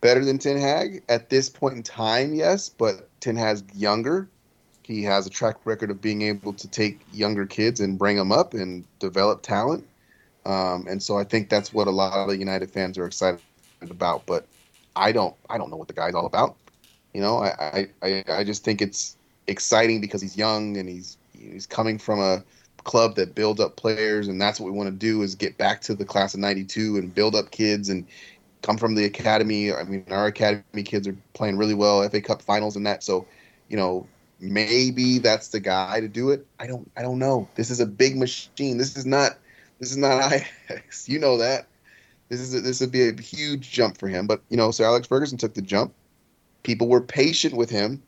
[0.00, 2.68] better than Ten Hag at this point in time, yes.
[2.68, 4.28] But Ten Hag's younger.
[4.82, 8.32] He has a track record of being able to take younger kids and bring them
[8.32, 9.86] up and develop talent.
[10.46, 13.40] Um, and so I think that's what a lot of the United fans are excited
[13.82, 14.24] about.
[14.24, 14.46] But
[14.96, 16.56] I don't, I don't know what the guy's all about.
[17.12, 19.16] You know, I, I, I just think it's
[19.46, 22.42] exciting because he's young and he's he's coming from a
[22.88, 25.82] club that builds up players, and that's what we want to do is get back
[25.82, 28.06] to the class of '92 and build up kids and
[28.62, 29.72] come from the academy.
[29.72, 33.04] I mean, our academy kids are playing really well, FA Cup finals and that.
[33.04, 33.26] So,
[33.68, 34.06] you know,
[34.40, 36.46] maybe that's the guy to do it.
[36.58, 37.46] I don't, I don't know.
[37.54, 38.78] This is a big machine.
[38.78, 39.36] This is not,
[39.78, 40.32] this is not
[40.70, 41.08] Ajax.
[41.08, 41.66] You know that.
[42.30, 44.26] This is a, this would be a huge jump for him.
[44.26, 45.92] But you know, Sir Alex Ferguson took the jump.
[46.62, 48.02] People were patient with him.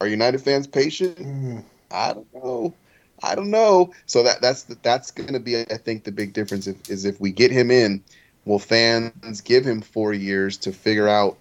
[0.00, 1.18] Are United fans patient?
[1.18, 2.74] Mm, I don't know.
[3.22, 3.92] I don't know.
[4.06, 7.20] So that that's that's going to be, I think, the big difference if, is if
[7.20, 8.02] we get him in,
[8.44, 11.36] will fans give him four years to figure out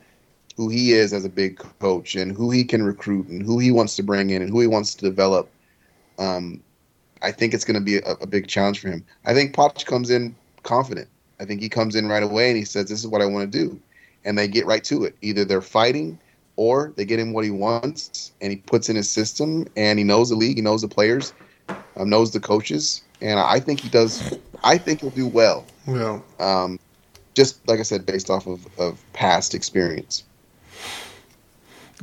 [0.56, 3.72] who he is as a big coach and who he can recruit and who he
[3.72, 5.50] wants to bring in and who he wants to develop.
[6.18, 6.64] Um,
[7.22, 9.06] I think it's going to be a, a big challenge for him.
[9.26, 11.08] I think Poch comes in confident.
[11.40, 13.52] I think he comes in right away and he says, "This is what I want
[13.52, 13.80] to do,"
[14.26, 15.16] and they get right to it.
[15.22, 16.20] Either they're fighting
[16.56, 20.04] or they get him what he wants and he puts in his system and he
[20.04, 21.34] knows the league, he knows the players,
[21.98, 24.38] um, knows the coaches, and I think he does.
[24.64, 25.66] I think he'll do well.
[25.86, 26.80] well, Um,
[27.34, 30.24] just like I said, based off of, of past experience.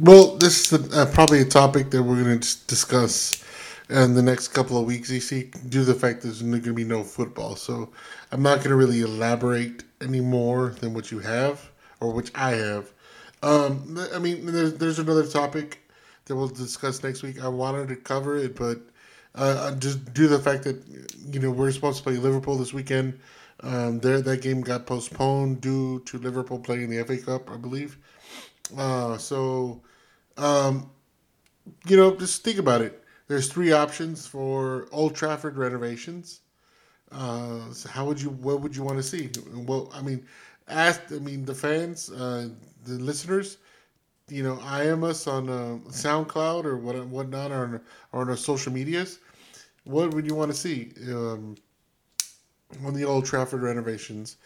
[0.00, 3.44] well, this is uh, probably a topic that we're going to discuss
[3.90, 5.10] in the next couple of weeks.
[5.10, 7.90] You see, due to the fact there's going to be no football, so
[8.32, 12.52] I'm not going to really elaborate any more than what you have or which I
[12.52, 12.90] have.
[13.42, 15.78] Um, I mean, there's, there's another topic
[16.24, 17.42] that we'll discuss next week.
[17.42, 18.80] I wanted to cover it, but
[19.35, 20.82] uh, just due to the fact that
[21.32, 23.19] you know we're supposed to play Liverpool this weekend,
[23.61, 27.98] um, there that game got postponed due to Liverpool playing the FA Cup, I believe.
[28.77, 29.82] Uh, so,
[30.36, 30.90] um,
[31.86, 33.02] you know, just think about it.
[33.28, 36.40] There's three options for Old Trafford renovations.
[37.11, 38.31] Uh, so how would you?
[38.31, 39.31] What would you want to see?
[39.55, 40.27] Well, I mean,
[40.69, 41.01] ask.
[41.12, 42.48] I mean, the fans, uh,
[42.85, 43.59] the listeners.
[44.28, 47.80] You know, IM us on uh, SoundCloud or what whatnot, or on,
[48.12, 49.18] or on our social medias.
[49.84, 51.56] What would you want to see um,
[52.84, 54.36] on the Old Trafford renovations?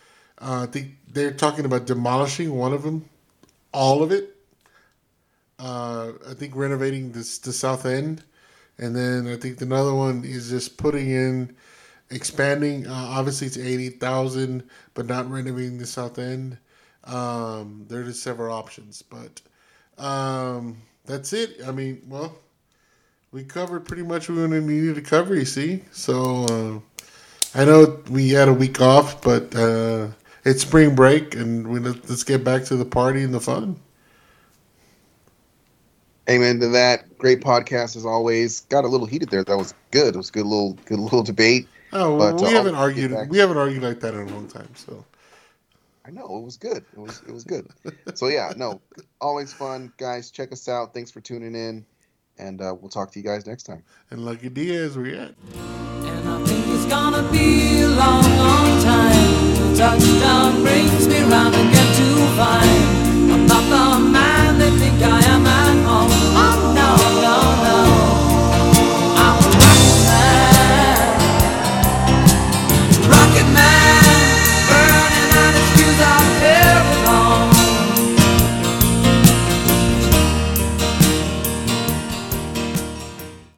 [0.40, 3.08] Uh, I think they're talking about demolishing one of them,
[3.72, 4.36] all of it.
[5.58, 8.22] Uh, I think renovating this the South End
[8.78, 11.56] And then I think another one is just putting in,
[12.10, 12.86] expanding.
[12.86, 14.64] Uh, obviously, it's eighty thousand,
[14.94, 16.58] but not renovating the south end.
[17.04, 19.40] Um, there are several options, but
[19.98, 21.60] um, that's it.
[21.66, 22.36] I mean, well,
[23.32, 25.34] we covered pretty much what we needed to cover.
[25.34, 30.08] You see, so uh, I know we had a week off, but uh,
[30.44, 33.76] it's spring break, and we let's get back to the party and the fun.
[36.28, 37.16] Amen to that.
[37.16, 38.60] Great podcast as always.
[38.68, 39.44] Got a little heated there.
[39.44, 40.14] That was good.
[40.14, 41.68] It was a good little good little debate.
[41.92, 43.30] Oh, But, we uh, haven't argued.
[43.30, 44.68] We haven't argued like that in a long time.
[44.74, 45.04] So
[46.08, 46.86] I know it was good.
[46.94, 47.68] It was it was good.
[48.14, 48.80] so yeah, no,
[49.20, 50.30] always fun, guys.
[50.30, 50.94] Check us out.
[50.94, 51.84] Thanks for tuning in,
[52.38, 53.84] and uh, we'll talk to you guys next time.
[54.10, 55.34] And Lucky Diaz, we at.
[55.52, 59.76] And I think it's gonna be a long, long time.
[59.76, 62.87] Touchdown brings me round and get to find.